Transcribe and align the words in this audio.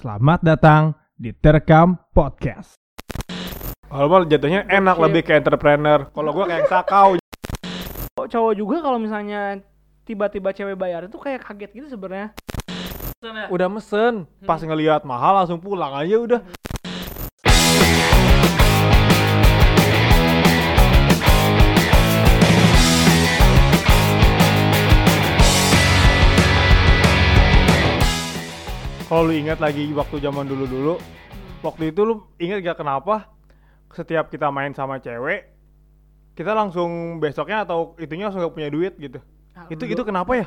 Selamat 0.00 0.40
datang 0.40 0.96
di 1.12 1.28
Terekam 1.28 1.92
Podcast. 2.16 2.72
Kalau 3.84 4.08
mal 4.08 4.24
jatuhnya 4.24 4.64
enak 4.64 4.96
Gokil. 4.96 5.04
lebih 5.04 5.22
ke 5.28 5.32
entrepreneur. 5.36 6.08
Kalau 6.08 6.32
gua 6.32 6.48
kayak 6.48 6.72
sakau. 6.72 7.20
Kok 8.16 8.28
cowok 8.32 8.54
juga 8.56 8.80
kalau 8.80 8.96
misalnya 8.96 9.60
tiba-tiba 10.08 10.56
cewek 10.56 10.80
bayar 10.80 11.04
itu 11.04 11.20
kayak 11.20 11.44
kaget 11.44 11.70
gitu 11.76 11.92
sebenarnya. 11.92 12.32
udah 13.52 13.68
mesen, 13.68 14.24
pas 14.48 14.64
ngelihat 14.64 15.04
mahal 15.04 15.44
langsung 15.44 15.60
pulang 15.60 15.92
aja 15.92 16.16
udah. 16.16 16.40
Kalau 29.10 29.26
lu 29.26 29.34
ingat 29.34 29.58
lagi 29.58 29.90
waktu 29.90 30.22
zaman 30.22 30.46
dulu-dulu, 30.46 30.94
waktu 31.60 31.90
itu 31.90 32.00
lu 32.06 32.14
ingat 32.38 32.62
gak 32.62 32.78
kenapa 32.78 33.26
setiap 33.90 34.30
kita 34.30 34.48
main 34.48 34.70
sama 34.70 35.02
cewek, 35.02 35.50
kita 36.32 36.54
langsung 36.54 37.18
besoknya 37.18 37.66
atau 37.66 37.98
itunya 37.98 38.30
langsung 38.30 38.38
gak 38.40 38.54
punya 38.54 38.70
duit 38.70 38.94
gitu. 38.96 39.18
Nah, 39.50 39.66
Itu 39.66 39.82
dulu- 39.82 39.92
itu 39.92 40.02
kenapa 40.06 40.32
ya? 40.38 40.46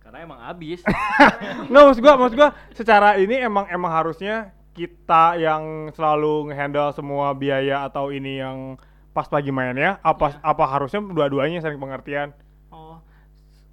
Karena 0.00 0.24
emang 0.24 0.40
habis. 0.40 0.80
Nggak 1.68 1.82
maksud 1.84 2.00
gua, 2.00 2.14
maksud 2.16 2.34
gua 2.34 2.48
secara 2.72 3.20
ini 3.20 3.44
emang 3.44 3.68
emang 3.68 3.92
harusnya 3.92 4.56
kita 4.72 5.36
yang 5.36 5.92
selalu 5.92 6.48
ngehandle 6.48 6.96
semua 6.96 7.36
biaya 7.36 7.84
atau 7.84 8.08
ini 8.08 8.40
yang 8.40 8.80
pas 9.12 9.28
lagi 9.28 9.50
mainnya 9.50 10.00
apa 10.00 10.32
Iya. 10.32 10.40
apa 10.40 10.64
harusnya 10.64 11.02
dua-duanya 11.02 11.58
saling 11.58 11.76
pengertian 11.76 12.30
Oh. 12.70 13.02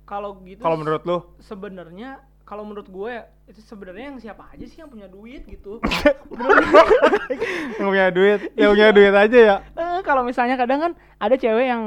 Kalau 0.03 0.41
gitu 0.41 0.59
kalau 0.59 0.76
menurut 0.76 1.05
lu 1.05 1.17
sebenarnya 1.40 2.20
kalau 2.45 2.62
menurut 2.62 2.85
gue 2.85 3.09
ya 3.09 3.26
itu 3.45 3.58
sebenarnya 3.59 4.05
yang 4.08 4.20
siapa 4.22 4.45
aja 4.48 4.62
sih 4.63 4.77
yang 4.77 4.88
punya 4.88 5.05
duit 5.05 5.45
gitu. 5.45 5.81
yang 7.77 7.88
punya 7.90 8.08
duit 8.09 8.40
yang 8.54 8.70
punya 8.71 8.90
duit 8.91 9.13
aja 9.13 9.40
ya 9.40 9.57
Eh, 9.74 9.99
kalau 10.02 10.21
misalnya 10.21 10.55
kadang 10.55 10.79
kan 10.79 10.91
ada 11.18 11.35
cewek 11.35 11.65
yang 11.65 11.84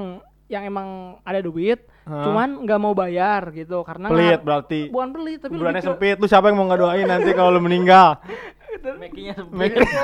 yang 0.49 0.65
emang 0.65 1.21
ada 1.23 1.45
duit, 1.45 1.85
Hah? 2.09 2.25
cuman 2.25 2.65
nggak 2.65 2.81
mau 2.81 2.97
bayar 2.97 3.53
gitu 3.53 3.85
karena 3.85 4.09
pelit 4.09 4.41
berarti 4.41 4.89
bukan 4.89 5.13
pelit 5.13 5.39
tapi 5.45 5.55
bulannya 5.55 5.85
sempit 5.85 6.17
lu 6.17 6.25
siapa 6.25 6.49
yang 6.49 6.57
mau 6.57 6.67
ngedoain 6.67 7.05
nanti 7.05 7.37
kalau 7.37 7.53
lu 7.53 7.61
meninggal 7.61 8.17
Makinya 8.81 9.35
Make- 9.51 9.77
sempit. 9.77 9.99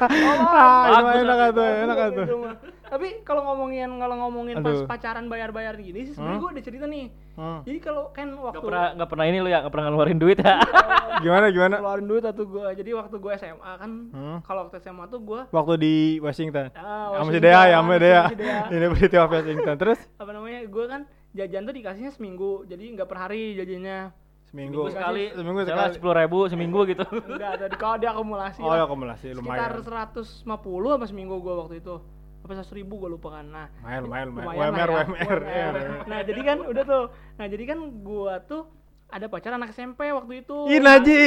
ah, 0.00 0.82
itu 0.82 0.94
Bagus, 0.96 1.20
enak 1.20 1.36
bagus, 1.36 1.54
tuh 1.54 1.64
enak 1.66 1.96
gitu 1.98 2.20
tuh. 2.20 2.38
Tapi 2.82 3.22
kalau 3.22 3.42
ngomongin 3.44 3.90
kalau 3.96 4.16
ngomongin 4.18 4.56
pas 4.58 4.78
pacaran 4.84 5.24
bayar-bayar 5.24 5.74
gini 5.76 6.02
sih 6.02 6.12
sebenarnya 6.12 6.34
Hmm? 6.34 6.42
gue 6.42 6.50
ada 6.50 6.62
cerita 6.62 6.86
nih. 6.86 7.06
Hmm. 7.32 7.60
Jadi 7.62 7.78
kalau 7.78 8.10
kan 8.10 8.28
Gak 8.28 8.42
waktu 8.44 8.60
pernah 8.60 8.86
gak 8.92 9.08
pernah 9.08 9.24
ini 9.24 9.38
lu 9.38 9.48
ya, 9.48 9.58
gak 9.60 9.70
pernah 9.70 9.86
ngeluarin 9.86 10.18
duit 10.18 10.38
ya. 10.38 10.54
gimana 11.22 11.46
gimana 11.48 11.74
keluarin 11.76 12.06
duit 12.06 12.24
atau 12.24 12.44
gue 12.44 12.66
jadi 12.72 12.90
waktu 12.96 13.16
gue 13.16 13.32
SMA 13.36 13.72
kan 13.76 13.90
Hmm. 14.10 14.38
kalau 14.42 14.60
waktu 14.64 14.76
SMA 14.80 15.04
tuh 15.06 15.20
gue 15.20 15.40
waktu 15.48 15.74
di 15.76 15.94
Washington 16.18 16.72
Ah, 16.72 17.12
sama 17.12 17.30
si 17.30 17.38
Washington, 17.38 17.42
Dea 17.44 17.62
ya 17.62 17.76
sama 17.76 17.92
si- 17.92 18.00
Dea 18.00 18.22
si 18.24 18.36
Dea. 18.36 18.60
University 18.72 19.16
of 19.16 19.28
Washington 19.28 19.74
terus 19.76 20.00
apa 20.16 20.30
namanya 20.30 20.60
gue 20.64 20.84
kan 20.86 21.00
jajan 21.30 21.62
tuh 21.62 21.74
dikasihnya 21.76 22.10
seminggu 22.10 22.64
jadi 22.64 22.84
nggak 22.90 23.04
per 23.04 23.18
hari 23.20 23.54
jajannya 23.54 24.10
seminggu 24.50 24.82
Seminggu 24.82 24.90
sekali. 24.90 25.24
seminggu 25.30 25.60
sekali 25.62 25.90
sepuluh 25.94 26.14
ribu 26.18 26.38
seminggu 26.50 26.80
gitu. 26.90 27.04
enggak 27.06 27.52
tadi 27.56 27.76
kalau 27.78 27.96
dia 27.96 28.10
akumulasi 28.10 28.58
oh 28.60 28.74
ya 28.74 28.82
lah. 28.82 28.86
akumulasi 28.86 29.26
sekitar 29.30 29.72
lumayan 29.78 30.10
150 30.10 30.96
apa 30.98 31.04
seminggu 31.06 31.34
gue 31.38 31.54
waktu 31.54 31.74
itu 31.78 31.94
apa 32.40 32.50
seratus 32.56 32.72
ribu 32.72 32.94
gue 32.98 33.10
lupa 33.12 33.38
kan 33.38 33.46
nah 33.46 33.66
lumayan 33.78 34.02
lumayan 34.02 34.26
lumayan 34.28 34.50
lumayan 34.50 34.70
UMR 34.74 34.90
lah 34.90 34.98
ya, 34.98 35.06
UMR 35.06 35.40
iya, 35.46 35.66
UMR. 35.70 35.88
nah 36.08 36.18
jadi 36.24 36.40
kan 36.42 36.58
udah 36.66 36.82
tuh 36.82 37.04
nah 37.36 37.46
jadi 37.46 37.64
kan 37.64 37.78
gue 38.02 38.34
tuh 38.44 38.62
ada 39.10 39.26
pacar 39.26 39.50
anak 39.50 39.74
SMP 39.74 40.00
waktu 40.10 40.46
itu 40.46 40.56
Ih 40.70 40.78
Naji 40.78 41.22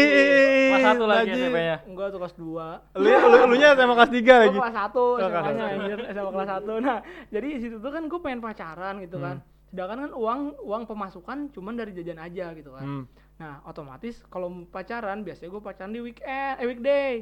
Kelas 0.71 0.83
satu 0.87 1.03
lagi 1.03 1.35
Naji. 1.35 1.41
SMP-nya. 1.43 1.77
enggak 1.83 2.07
tuh 2.09 2.19
kelas 2.19 2.35
2 2.39 2.95
Lu 2.95 3.07
lu 3.11 3.37
lu 3.43 3.55
nya 3.55 3.69
sama 3.75 3.93
kelas 3.93 4.11
3 4.11 4.23
lagi. 4.23 4.55
Gue 4.55 4.63
kelas 4.63 4.77
1 4.79 5.19
kelas 5.19 5.19
SMA-nya 5.19 5.51
satu. 5.67 5.75
anjir, 5.75 5.99
SMA 6.07 6.31
kelas 6.31 6.49
1. 6.63 6.79
Nah, 6.79 6.97
jadi 7.27 7.47
di 7.51 7.59
situ 7.59 7.75
tuh 7.77 7.91
kan 7.91 8.03
gue 8.07 8.19
pengen 8.23 8.39
pacaran 8.39 8.95
gitu 9.03 9.17
kan. 9.19 9.35
Hmm. 9.43 9.67
Sedangkan 9.67 9.97
kan 9.99 10.11
uang 10.15 10.39
uang 10.63 10.83
pemasukan 10.87 11.37
cuman 11.51 11.73
dari 11.75 11.91
jajan 11.91 12.19
aja 12.23 12.45
gitu 12.55 12.71
kan. 12.71 13.03
Nah, 13.35 13.59
otomatis 13.63 14.21
kalau 14.27 14.47
pacaran 14.67 15.21
biasanya 15.21 15.49
gue 15.49 15.61
pacaran 15.61 15.91
di 15.91 16.01
weekend, 16.01 16.29
eh 16.55 16.65
weekday. 16.65 17.13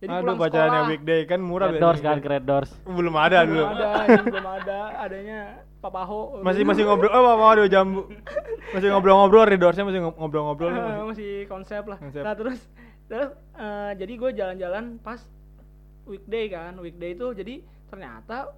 Jadi 0.00 0.08
Aduh 0.10 0.22
pulang 0.24 0.38
pacarannya 0.40 0.72
sekolah. 0.78 0.90
weekday 0.90 1.20
kan 1.22 1.40
murah 1.40 1.68
Red 1.68 1.76
doors 1.78 2.00
biasanya. 2.00 2.16
kan, 2.16 2.32
red 2.32 2.44
doors. 2.44 2.70
Belum 2.82 3.14
ada 3.14 3.38
dulu. 3.44 3.60
Belum 3.60 3.76
ada, 3.76 3.88
anjing, 4.00 4.24
belum 4.26 4.48
ada. 4.50 4.78
Adanya 4.96 5.40
papaho. 5.78 6.20
Masih 6.40 6.64
masih 6.64 6.82
ngobrol 6.82 7.10
oh 7.10 7.28
apa 7.28 7.44
ada 7.50 7.62
jambu. 7.68 8.08
Masih 8.70 8.88
ngobrol-ngobrol 8.88 9.44
redorsnya 9.46 9.84
masih 9.84 10.00
ngob- 10.00 10.16
ngobrol-ngobrol. 10.16 10.72
Eh, 10.72 11.04
masih 11.12 11.30
konsep 11.46 11.84
lah. 11.84 12.00
Konsep. 12.00 12.24
Nah, 12.24 12.32
terus 12.32 12.60
terus 13.06 13.28
eh, 13.54 13.90
jadi 13.94 14.12
gue 14.16 14.30
jalan-jalan 14.32 14.84
pas 14.98 15.20
weekday 16.04 16.48
kan. 16.48 16.72
Weekday 16.76 17.12
itu 17.12 17.36
jadi 17.36 17.54
ternyata 17.86 18.56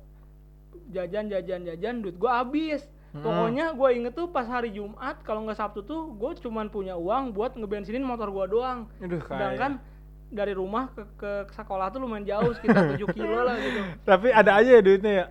jajan 0.88 1.26
jajan 1.26 1.66
jajan 1.66 1.94
duit 2.00 2.14
gue 2.14 2.30
habis. 2.30 2.86
Hmm. 3.12 3.20
Pokoknya 3.20 3.76
gue 3.76 3.88
inget 3.92 4.12
tuh 4.16 4.26
pas 4.26 4.48
hari 4.48 4.72
Jumat 4.72 5.20
kalau 5.20 5.44
nggak 5.44 5.60
Sabtu 5.60 5.84
tuh 5.84 6.16
gue 6.16 6.32
cuman 6.40 6.72
punya 6.72 6.96
uang 6.96 7.36
buat 7.36 7.52
ngebensinin 7.52 8.00
motor 8.00 8.32
gue 8.32 8.46
doang. 8.48 8.88
Aduh 9.04 9.20
Sedangkan 9.20 9.76
dari 10.32 10.56
rumah 10.56 10.88
ke, 10.96 11.04
ke 11.20 11.52
sekolah 11.52 11.92
tuh 11.92 12.00
lumayan 12.00 12.24
jauh 12.24 12.56
sekitar 12.56 12.96
7 12.96 13.04
kilo 13.16 13.44
lah 13.44 13.60
gitu. 13.60 13.80
Tapi 14.08 14.32
ada 14.32 14.56
aja 14.56 14.80
ya 14.80 14.80
duitnya 14.80 15.12
ya. 15.12 15.26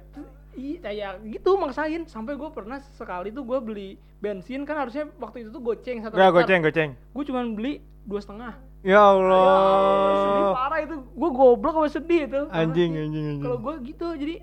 Iya 0.52 0.78
kayak 0.78 1.12
gitu 1.25 1.50
maksain 1.58 2.06
sampai 2.06 2.38
gue 2.38 2.50
pernah 2.53 2.78
sekali 2.94 3.34
tuh 3.34 3.41
gue 3.41 3.59
beli 3.64 3.90
bensin 4.22 4.62
kan 4.62 4.86
harusnya 4.86 5.09
waktu 5.18 5.41
itu 5.41 5.50
tuh 5.50 5.64
goceng 5.64 6.06
satu 6.06 6.14
Ya 6.14 6.30
liter. 6.30 6.38
goceng 6.38 6.59
goceng. 6.62 6.90
Gue 7.18 7.24
cuman 7.25 7.58
beli 7.58 7.74
dua 8.06 8.22
setengah. 8.22 8.53
Ya 8.86 9.02
sedih 9.02 9.25
Allah. 9.25 10.53
parah 10.53 10.80
itu. 10.86 10.96
Gue 11.18 11.30
goblok 11.34 11.74
sama 11.81 11.90
sedih 11.90 12.22
itu. 12.30 12.41
Anjing 12.53 12.94
anjing 12.94 13.25
anjing. 13.25 13.41
Kalau 13.41 13.58
gue 13.58 13.74
gitu 13.90 14.08
jadi 14.14 14.36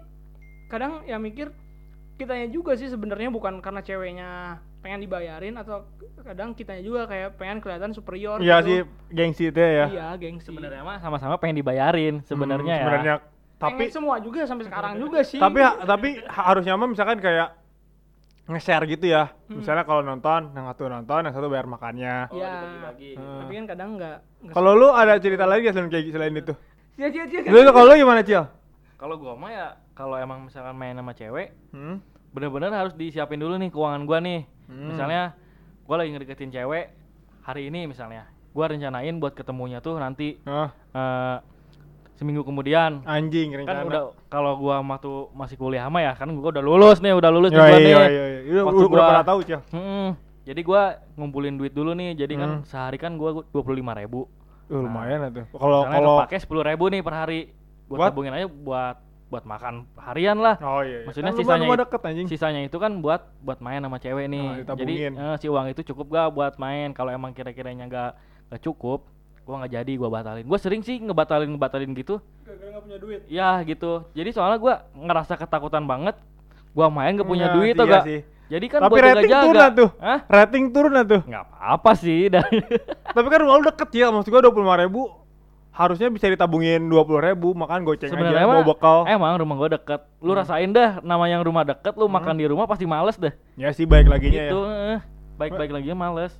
kadang 0.67 1.07
ya 1.07 1.23
mikir 1.23 1.55
kitanya 2.19 2.49
juga 2.49 2.75
sih 2.75 2.87
sebenarnya 2.87 3.31
bukan 3.31 3.59
karena 3.59 3.79
ceweknya 3.79 4.31
pengen 4.79 5.01
dibayarin 5.01 5.55
atau 5.55 5.87
kadang 6.21 6.51
kitanya 6.51 6.83
juga 6.83 7.07
kayak 7.07 7.35
pengen 7.35 7.59
kelihatan 7.59 7.91
superior 7.91 8.39
Iya 8.39 8.59
gitu. 8.59 8.67
sih 8.67 8.79
gengsi 9.09 9.45
itu 9.47 9.57
ya. 9.57 9.87
Iya, 9.87 10.07
gengsi. 10.17 10.45
Sebenarnya 10.45 10.83
mah 10.83 10.99
sama-sama 10.99 11.35
pengen 11.37 11.57
dibayarin 11.57 12.21
sebenarnya 12.23 12.75
Hmm, 12.75 12.75
ya. 12.75 12.85
Sebenarnya 12.85 13.15
Pengen 13.57 13.71
tapi 13.75 13.85
semua 13.89 14.17
juga 14.19 14.43
sampai 14.45 14.65
sekarang 14.65 14.93
juga 14.97 15.23
sih. 15.23 15.39
tapi 15.39 15.59
tapi 15.63 16.09
harusnya 16.25 16.75
mah 16.75 16.89
misalkan 16.89 17.19
kayak 17.19 17.55
nge-share 18.47 18.87
gitu 18.89 19.07
ya. 19.09 19.29
Hmm. 19.45 19.61
Misalnya 19.61 19.85
kalau 19.85 20.01
nonton, 20.01 20.51
yang 20.53 20.65
satu 20.65 20.89
nonton, 20.89 21.21
yang 21.21 21.33
satu 21.33 21.47
bayar 21.47 21.67
makannya. 21.67 22.17
Oh, 22.29 22.35
Iya. 22.35 22.51
dibagi-bagi. 22.51 23.11
Hmm. 23.15 23.39
tapi 23.39 23.53
kan 23.55 23.65
kadang 23.69 23.89
nggak 23.95 24.17
Kalau 24.51 24.73
lu 24.73 24.89
ada 24.89 25.15
cerita 25.19 25.45
lagi 25.45 25.69
selain 25.69 25.87
kayak 25.87 26.05
selain 26.09 26.35
itu? 26.35 26.55
Cia, 26.95 27.09
cia, 27.09 27.25
cia. 27.27 27.41
Lu 27.45 27.59
lu- 27.59 27.71
kalau 27.71 27.87
lu 27.89 27.95
gimana, 27.97 28.23
Cil? 28.23 28.43
Kalau 28.99 29.15
gua 29.15 29.33
mah 29.33 29.51
ya 29.51 29.67
kalau 29.93 30.15
emang 30.15 30.43
misalkan 30.43 30.75
main 30.75 30.93
sama 30.93 31.13
cewek, 31.13 31.55
Hmm? 31.71 32.03
bener-bener 32.29 32.69
harus 32.69 32.93
disiapin 32.93 33.39
dulu 33.39 33.55
nih 33.57 33.71
keuangan 33.71 34.03
gua 34.05 34.19
nih. 34.19 34.43
Hmm. 34.67 34.91
Misalnya 34.91 35.39
gua 35.85 35.97
lagi 35.97 36.11
ngedeketin 36.11 36.51
cewek 36.51 36.91
hari 37.41 37.71
ini 37.71 37.87
misalnya. 37.87 38.27
Gua 38.51 38.67
rencanain 38.67 39.15
buat 39.17 39.33
ketemunya 39.33 39.79
tuh 39.79 39.97
nanti 39.97 40.43
Ah, 40.43 40.75
eh, 40.91 41.37
seminggu 42.15 42.43
kemudian. 42.43 43.07
anjing 43.07 43.55
Kan 43.55 43.59
rencana. 43.61 43.87
udah 43.87 44.03
kalau 44.27 44.59
gua 44.59 44.83
waktu 44.83 45.13
masih 45.33 45.57
kuliah 45.57 45.87
mah 45.87 46.03
ya 46.03 46.13
kan 46.13 46.27
gua 46.33 46.51
udah 46.51 46.65
lulus 46.65 46.99
nih, 46.99 47.15
udah 47.15 47.31
lulus 47.31 47.51
Iya, 47.51 47.57
nih 47.57 47.63
gua 47.63 47.71
iya, 47.71 47.79
nih. 47.79 47.95
iya, 48.11 48.25
iya. 48.27 48.41
Udah, 48.51 48.65
Waktu 48.67 48.79
udah, 48.81 48.91
gua- 48.91 49.11
pada 49.15 49.25
tahu. 49.25 49.39
Mm-mm. 49.73 50.09
Jadi 50.43 50.61
gua 50.65 50.83
ngumpulin 51.15 51.55
duit 51.55 51.71
dulu 51.71 51.93
nih. 51.93 52.19
Jadi 52.19 52.35
kan 52.35 52.51
Hmm. 52.51 52.65
sehari 52.65 52.99
kan 52.99 53.15
gua 53.15 53.45
dua 53.45 53.63
puluh 53.63 53.79
lima 53.79 53.95
ribu. 53.95 54.27
Uh, 54.67 54.83
lumayan 54.83 55.29
itu. 55.29 55.47
Kalau 55.49 55.87
kalau 55.87 56.13
kepake 56.19 56.37
sepuluh 56.43 56.61
ribu 56.61 56.89
nih 56.89 57.01
per 57.01 57.15
hari. 57.15 57.41
Buat? 57.91 58.13
tabungin 58.13 58.33
aja 58.33 58.47
buat 58.47 58.97
buat 59.29 59.45
makan 59.45 59.85
harian 59.99 60.37
lah. 60.37 60.57
Oh 60.59 60.81
iya. 60.81 61.01
iya. 61.01 61.07
Maksudnya 61.07 61.33
Kan 61.33 61.39
sisanya 61.39 61.61
rumah 61.63 61.77
it- 61.77 61.83
deket 61.85 62.01
anjing. 62.03 62.27
Sisanya 62.27 62.61
itu 62.63 62.77
kan 62.77 62.93
buat 62.97 63.29
buat 63.39 63.59
main 63.59 63.77
sama 63.79 63.97
cewek 63.97 64.25
nih. 64.27 64.49
Oh, 64.63 64.75
Jadi 64.75 64.95
eh, 65.07 65.35
si 65.37 65.47
uang 65.47 65.67
itu 65.69 65.81
cukup 65.85 66.07
gak 66.11 66.29
buat 66.31 66.55
main. 66.57 66.93
Kalau 66.93 67.11
emang 67.11 67.33
kira-kiranya 67.33 67.85
gak, 67.87 68.11
gak 68.49 68.61
cukup, 68.63 69.05
gua 69.43 69.61
nggak 69.61 69.73
jadi 69.75 69.93
gua 69.95 70.09
batalin. 70.11 70.45
Gua 70.45 70.57
sering 70.57 70.81
sih 70.81 70.97
ngebatalin 70.99 71.49
ngebatalin 71.51 71.93
gitu. 71.93 72.25
Gara-gara 72.43 72.69
nggak 72.71 72.85
punya 72.85 72.99
duit. 72.99 73.21
Ya 73.27 73.61
gitu. 73.63 74.09
Jadi 74.11 74.31
soalnya 74.33 74.57
gua 74.57 74.75
ngerasa 74.91 75.37
ketakutan 75.37 75.85
banget. 75.85 76.17
Gua 76.73 76.89
main 76.89 77.13
gak 77.13 77.27
punya 77.27 77.47
Iya, 77.47 77.55
duit 77.55 77.69
iya 77.71 77.79
atau 77.79 77.87
gak. 77.91 78.05
sih. 78.05 78.21
Jadi 78.49 78.65
kan 78.67 78.81
Tapi 78.81 78.91
buat 78.91 79.05
rating 79.05 79.29
jaga-jaga. 79.29 79.45
turun 79.45 79.69
tuh. 79.75 79.91
Hah? 80.01 80.19
Rating 80.25 80.65
turun 80.73 80.93
lah 80.95 81.05
tuh. 81.05 81.21
Nggak 81.23 81.45
apa-apa 81.45 81.91
sih. 81.95 82.19
dari 82.33 82.59
Tapi 83.07 83.27
kan 83.29 83.39
rumah 83.39 83.57
lu 83.57 83.65
deket 83.67 83.89
ya, 83.93 84.09
maksud 84.09 84.33
gua 84.33 84.41
25 84.41 84.57
ribu 84.89 85.03
harusnya 85.79 86.11
bisa 86.11 86.27
ditabungin 86.27 86.83
20 86.83 86.99
ribu, 87.23 87.55
makan 87.55 87.87
goceng 87.87 88.11
aja, 88.11 88.19
Sebenarnya 88.19 88.45
bawa 88.45 88.55
mah 88.57 88.67
bekal. 88.67 88.99
emang 89.07 89.39
rumah 89.39 89.55
gua 89.57 89.71
deket. 89.71 90.01
Lu 90.19 90.35
Hmm. 90.35 90.41
rasain 90.43 90.69
dah 90.69 90.99
nama 91.01 91.25
yang 91.25 91.41
rumah 91.41 91.63
deket, 91.63 91.95
lu 91.95 92.11
makan 92.11 92.35
di 92.35 92.45
rumah 92.45 92.67
pasti 92.67 92.83
males 92.83 93.15
deh. 93.15 93.31
Ya 93.55 93.71
sih 93.71 93.87
baik 93.87 94.11
laginya 94.11 94.43
Gitu, 94.45 94.59
ya. 94.59 94.75
eh. 94.93 95.01
baik-baik 95.39 95.71
lagi 95.71 95.95
males. 95.95 96.35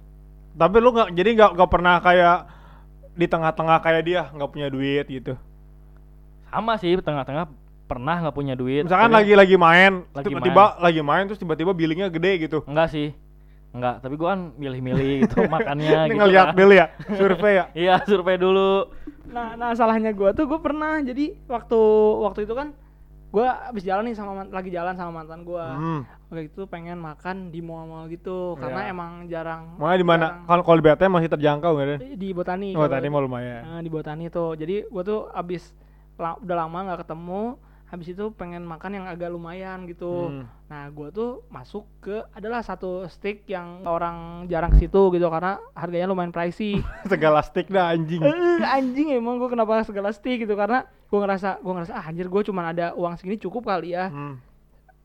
Tapi 0.53 0.77
lu 0.77 0.91
nggak 0.91 1.15
jadi 1.15 1.31
nggak 1.33 1.51
nggak 1.55 1.71
pernah 1.71 1.95
kayak 1.99 2.39
di 3.15 3.27
tengah-tengah 3.27 3.79
kayak 3.79 4.03
dia 4.03 4.21
nggak 4.29 4.51
punya 4.51 4.67
duit 4.67 5.07
gitu. 5.07 5.39
Sama 6.49 6.75
sih 6.75 6.97
tengah-tengah 6.97 7.47
pernah 7.87 8.19
nggak 8.21 8.35
punya 8.35 8.53
duit. 8.53 8.85
Misalkan 8.85 9.09
lagi 9.09 9.33
lagi 9.33 9.55
main, 9.55 10.03
Lagi 10.11 10.29
tiba-tiba 10.29 10.77
lagi 10.77 11.01
main 11.01 11.25
terus 11.25 11.39
tiba-tiba 11.39 11.71
billingnya 11.71 12.09
gede 12.09 12.43
gitu. 12.43 12.59
enggak 12.65 12.91
sih. 12.91 13.15
Enggak, 13.69 14.01
tapi 14.01 14.15
gua 14.15 14.29
kan 14.33 14.41
milih-milih 14.55 15.09
gitu 15.25 15.45
makannya 15.51 15.87
Ini 15.87 16.09
gitu. 16.09 16.19
ngeliat 16.19 16.47
kan. 16.47 16.57
dulu 16.57 16.73
ya, 16.73 16.87
survei 17.13 17.53
ya. 17.55 17.65
Iya, 17.85 17.95
survei 18.03 18.37
dulu. 18.37 18.89
Nah, 19.29 19.55
nah 19.55 19.71
salahnya 19.73 20.11
gua 20.11 20.33
tuh 20.33 20.45
gua 20.45 20.59
pernah 20.59 20.99
jadi 20.99 21.37
waktu 21.45 21.81
waktu 22.19 22.41
itu 22.43 22.55
kan 22.55 22.73
gua 23.29 23.69
habis 23.69 23.85
jalan 23.85 24.09
nih 24.09 24.17
sama 24.17 24.49
lagi 24.49 24.69
jalan 24.69 24.97
sama 24.97 25.13
mantan 25.15 25.45
gua. 25.45 25.67
Hmm. 25.71 26.01
Waktu 26.29 26.49
itu 26.49 26.65
pengen 26.65 26.97
makan 26.97 27.49
di 27.49 27.61
mall-mall 27.61 28.05
gitu 28.07 28.57
karena 28.57 28.81
Iya. 28.83 28.91
emang 28.91 29.13
jarang. 29.27 29.77
Mau 29.77 29.89
di 29.91 30.03
mana? 30.03 30.45
Kalau 30.45 30.63
kalau 30.63 30.77
di 30.77 30.85
BTM 30.85 31.13
masih 31.13 31.31
terjangkau 31.31 31.71
nggak 31.71 31.87
deh? 31.87 31.99
di 32.17 32.29
botani. 32.33 32.73
Oh 32.73 32.85
tadi 32.85 33.07
mau 33.07 33.21
lumayan. 33.21 33.61
Nah, 33.63 33.81
di 33.81 33.89
botani 33.89 34.29
tuh. 34.29 34.53
Jadi 34.55 34.89
gua 34.89 35.03
tuh 35.03 35.29
abis 35.31 35.77
la- 36.17 36.37
udah 36.37 36.57
lama 36.59 36.79
nggak 36.87 37.05
ketemu, 37.05 37.61
habis 37.89 38.13
itu 38.13 38.29
pengen 38.37 38.63
makan 38.63 39.01
yang 39.01 39.07
agak 39.09 39.33
lumayan 39.33 39.89
gitu. 39.89 40.29
Hmm. 40.29 40.45
Nah, 40.69 40.93
gua 40.93 41.09
tuh 41.09 41.41
masuk 41.49 41.89
ke 41.99 42.21
adalah 42.31 42.61
satu 42.61 43.09
stick 43.09 43.49
yang 43.49 43.81
orang 43.83 44.45
jarang 44.45 44.69
ke 44.71 44.85
situ 44.85 45.09
gitu 45.09 45.27
karena 45.27 45.57
harganya 45.73 46.05
lumayan 46.07 46.29
pricey. 46.29 46.85
Segala 47.09 47.41
stick 47.41 47.73
dah 47.73 47.89
anjing. 47.89 48.21
Eh, 48.21 48.61
anjing 48.61 49.17
emang 49.17 49.41
gua 49.41 49.49
kenapa 49.49 49.81
segala 49.83 50.13
stick 50.13 50.45
gitu 50.45 50.53
karena 50.53 50.85
gua 51.09 51.25
ngerasa 51.25 51.65
gua 51.65 51.73
ngerasa 51.81 51.93
ah, 51.93 52.05
anjir 52.05 52.29
gua 52.29 52.45
cuman 52.45 52.65
ada 52.71 52.93
uang 52.93 53.17
segini 53.17 53.41
cukup 53.41 53.65
kali 53.65 53.97
ya. 53.97 54.13
Hmm. 54.13 54.37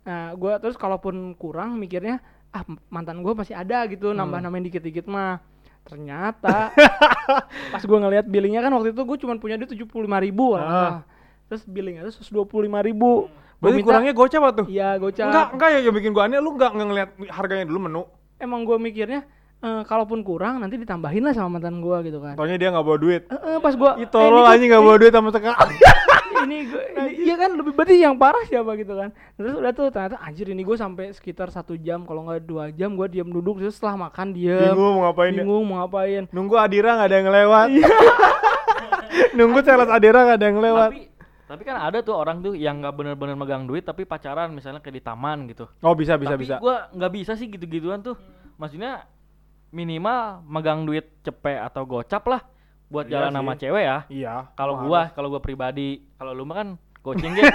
Nah, 0.03 0.36
gua 0.36 0.59
terus 0.59 0.75
kalaupun 0.75 1.31
kurang 1.39 1.79
mikirnya 1.79 2.19
ah 2.51 2.62
mantan 2.91 3.24
gua 3.24 3.31
masih 3.33 3.56
ada 3.56 3.88
gitu 3.88 4.12
Hmm. 4.12 4.19
nambah-nambahin 4.19 4.68
dikit-dikit 4.68 5.07
mah. 5.07 5.39
Ternyata 5.83 6.75
pas 7.74 7.83
gua 7.83 8.00
ngelihat 8.03 8.27
billingnya 8.27 8.59
kan 8.59 8.75
waktu 8.75 8.91
itu 8.91 9.01
gua 9.03 9.15
cuma 9.15 9.33
punya 9.36 9.56
duit 9.56 9.71
tujuh 9.71 9.88
puluh 9.88 10.03
lima 10.03 10.19
ribu 10.19 10.59
Ah. 10.59 11.07
Terus 11.61 12.31
dua 12.33 12.45
puluh 12.50 12.65
lima 12.65 12.81
ribu. 12.81 13.29
Berarti 13.61 13.81
kurangnya 13.85 14.13
gocap 14.17 14.44
tuh? 14.57 14.65
Iya 14.67 14.97
gocap. 14.97 15.29
Enggak, 15.29 15.47
enggak 15.55 15.69
ya 15.71 15.79
yang 15.85 15.95
bikin 15.95 16.11
gua 16.11 16.23
aneh 16.27 16.39
lu 16.41 16.51
enggak 16.57 16.71
ngeliat 16.73 17.09
harganya 17.29 17.65
dulu 17.69 17.79
menu. 17.88 18.03
Emang 18.41 18.65
gua 18.67 18.75
mikirnya 18.75 19.23
eh, 19.63 19.81
kalaupun 19.88 20.19
kurang 20.25 20.59
nanti 20.59 20.75
ditambahin 20.75 21.23
lah 21.23 21.31
sama 21.31 21.61
mantan 21.61 21.79
gua 21.79 22.03
gitu 22.03 22.19
kan. 22.19 22.35
Taunya 22.35 22.59
dia 22.59 22.73
nggak 22.73 22.83
bawa 22.83 22.97
duit. 23.00 23.23
Eh, 23.31 23.35
eh, 23.35 23.57
pas 23.63 23.73
gua 23.77 23.95
Itu 23.95 24.19
eh, 24.19 24.27
lo 24.27 24.44
anjing 24.44 24.67
nggak 24.67 24.83
bawa 24.83 24.97
duit 25.00 25.13
sama 25.15 25.29
sekali. 25.31 25.77
ini 26.44 26.57
gue 26.69 26.83
iya 27.25 27.35
kan 27.39 27.51
lebih 27.55 27.73
berarti 27.73 27.95
yang 28.00 28.15
parah 28.19 28.44
siapa 28.45 28.75
gitu 28.77 28.94
kan 28.97 29.09
terus 29.39 29.53
udah 29.57 29.71
tuh 29.71 29.88
ternyata 29.89 30.17
anjir 30.21 30.47
ini 30.51 30.61
gue 30.61 30.77
sampai 30.77 31.15
sekitar 31.15 31.50
satu 31.50 31.77
jam 31.79 32.03
kalau 32.03 32.27
nggak 32.27 32.44
dua 32.44 32.69
jam 32.75 32.94
gue 32.94 33.07
diam 33.09 33.29
duduk 33.31 33.63
terus 33.63 33.79
setelah 33.79 34.09
makan 34.09 34.35
diam 34.35 34.75
Bingung 34.75 34.94
mau 35.00 35.03
ngapain 35.09 35.31
dia. 35.31 35.44
bingung 35.44 35.63
mau 35.65 35.77
ngapain 35.83 36.23
Nunggu 36.29 36.55
Adira 36.59 36.91
nggak 36.97 37.09
ada 37.09 37.17
yang 37.17 37.29
lewat. 37.31 37.67
Iya. 37.73 37.89
Nunggu 39.38 39.59
sales 39.65 39.89
Adira 39.89 40.19
nggak 40.25 40.38
ada 40.39 40.47
yang 40.50 40.59
lewat. 40.61 40.89
Tapi 40.94 41.01
tapi 41.43 41.61
kan 41.67 41.75
ada 41.75 41.99
tuh 41.99 42.15
orang 42.15 42.39
tuh 42.39 42.55
yang 42.55 42.79
nggak 42.79 42.95
bener-bener 42.95 43.35
megang 43.35 43.67
duit 43.67 43.83
tapi 43.83 44.07
pacaran 44.07 44.49
misalnya 44.55 44.79
kayak 44.79 44.95
di 44.99 45.03
taman 45.03 45.45
gitu. 45.51 45.67
Oh 45.83 45.91
bisa 45.91 46.15
bisa 46.15 46.39
tapi 46.39 46.47
bisa. 46.47 46.55
gua 46.63 46.87
nggak 46.95 47.11
bisa 47.11 47.35
sih 47.35 47.51
gitu-gituan 47.51 47.99
tuh. 47.99 48.15
Maksudnya 48.55 49.03
minimal 49.73 50.45
megang 50.45 50.85
duit 50.85 51.09
cepet 51.25 51.59
atau 51.59 51.83
gocap 51.83 52.23
lah 52.29 52.41
buat 52.87 53.09
Iya 53.09 53.25
jalan 53.27 53.31
sih. 53.33 53.37
sama 53.41 53.53
cewek 53.57 53.83
ya. 53.83 53.97
Iya. 54.07 54.35
Kalau 54.53 54.85
gua, 54.85 55.09
kalau 55.11 55.27
gua 55.33 55.41
pribadi, 55.41 56.05
kalau 56.15 56.31
lu 56.31 56.45
mah 56.45 56.55
kan 56.61 56.67
goceng 57.03 57.33
gitu. 57.37 57.49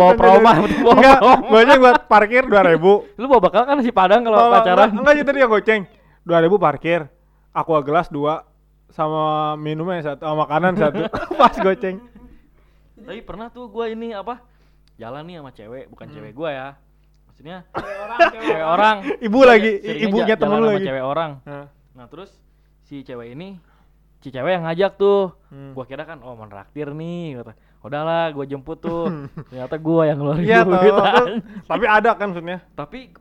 bawa 0.00 0.12
promo, 0.16 0.48
bawa 0.48 0.94
Enggak, 0.96 1.18
goceng 1.50 1.78
buat 1.82 1.98
parkir 2.08 2.42
2000. 2.48 3.20
Lu 3.20 3.26
bawa 3.28 3.40
bakal 3.44 3.62
kan 3.68 3.78
si 3.84 3.90
Padang 3.92 4.24
kalau 4.24 4.48
pacaran. 4.48 4.88
Enggak, 4.94 5.12
enggak 5.18 5.26
tadi 5.28 5.38
yang 5.44 5.52
goceng. 5.52 5.82
2000 6.24 6.56
parkir. 6.56 7.00
Aqua 7.52 7.82
gelas 7.82 8.06
dua 8.08 8.46
sama 8.88 9.52
minumnya 9.58 10.14
satu, 10.14 10.24
sama 10.24 10.46
makanan 10.46 10.72
satu. 10.78 11.00
Pas 11.40 11.54
goceng. 11.58 11.98
Tapi 13.00 13.20
pernah 13.20 13.48
tuh 13.48 13.66
gua 13.66 13.86
ini 13.86 14.10
apa? 14.10 14.42
Jalan 14.96 15.22
nih 15.24 15.38
sama 15.38 15.50
cewek, 15.50 15.84
bukan 15.88 16.06
Hmm. 16.06 16.14
cewek 16.14 16.32
gua 16.32 16.50
ya. 16.50 16.68
Maksudnya 17.26 17.56
orang 17.72 18.18
cewek 18.32 18.62
orang. 18.64 18.96
Ibu 19.26 19.40
lagi, 19.42 19.72
Seringnya 19.78 20.04
ibunya 20.04 20.34
temen 20.34 20.48
jalan 20.50 20.58
lu 20.58 20.66
sama 20.66 20.74
lagi. 20.74 20.86
cewek 20.86 21.04
orang. 21.04 21.30
Nah, 21.42 21.66
Nah, 21.92 22.06
terus 22.06 22.30
si 22.80 23.02
cewek 23.02 23.34
ini 23.34 23.58
si 24.18 24.28
cewek 24.28 24.52
yang 24.52 24.64
ngajak 24.64 24.92
tuh. 24.94 25.34
Hmm. 25.48 25.70
Gua 25.72 25.84
kira 25.84 26.02
kan 26.02 26.18
oh 26.20 26.34
menraktir 26.34 26.90
nih 26.90 27.38
kata. 27.38 27.52
Udahlah, 27.78 28.30
gua 28.30 28.42
jemput 28.42 28.78
tuh. 28.78 29.06
Ternyata 29.48 29.76
gua 29.76 30.02
yang 30.04 30.18
ngeluarin 30.18 30.42
Iya 30.42 30.60
duit. 30.62 30.90
tahu. 30.92 31.26
Tapi 31.64 31.84
ada 31.86 32.10
kan 32.14 32.26
maksudnya. 32.28 32.58
Tapi 32.72 33.14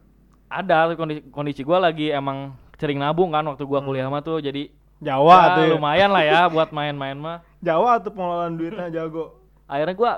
ada 0.48 0.78
tuh 0.88 0.96
kondisi, 0.96 1.22
kondisi 1.28 1.62
gua 1.62 1.78
lagi 1.80 2.10
emang 2.10 2.54
sering 2.76 2.98
nabung 2.98 3.30
kan 3.30 3.44
waktu 3.44 3.64
gua 3.64 3.82
kuliah 3.82 4.06
mah 4.08 4.22
tuh 4.22 4.40
jadi 4.40 4.70
Jawa 4.98 5.38
ya, 5.38 5.50
tuh. 5.54 5.64
ya. 5.64 5.70
lumayan 5.78 6.10
lah 6.10 6.24
ya 6.24 6.40
buat 6.48 6.74
main-main 6.74 7.14
mah. 7.14 7.46
Jawa 7.60 8.02
tuh 8.02 8.10
pengelolaan 8.10 8.58
duitnya 8.58 8.90
jago. 8.90 9.37
Akhirnya 9.68 9.96
gua 9.96 10.12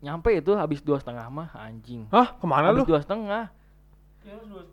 nyampe 0.00 0.30
itu 0.32 0.52
habis 0.56 0.80
dua 0.80 1.00
setengah 1.00 1.26
mah 1.28 1.48
anjing. 1.56 2.08
Hah, 2.12 2.36
ke 2.36 2.46
mana 2.48 2.72
lu? 2.72 2.84
Habis 2.84 2.88
dua 2.88 3.00
setengah 3.00 3.44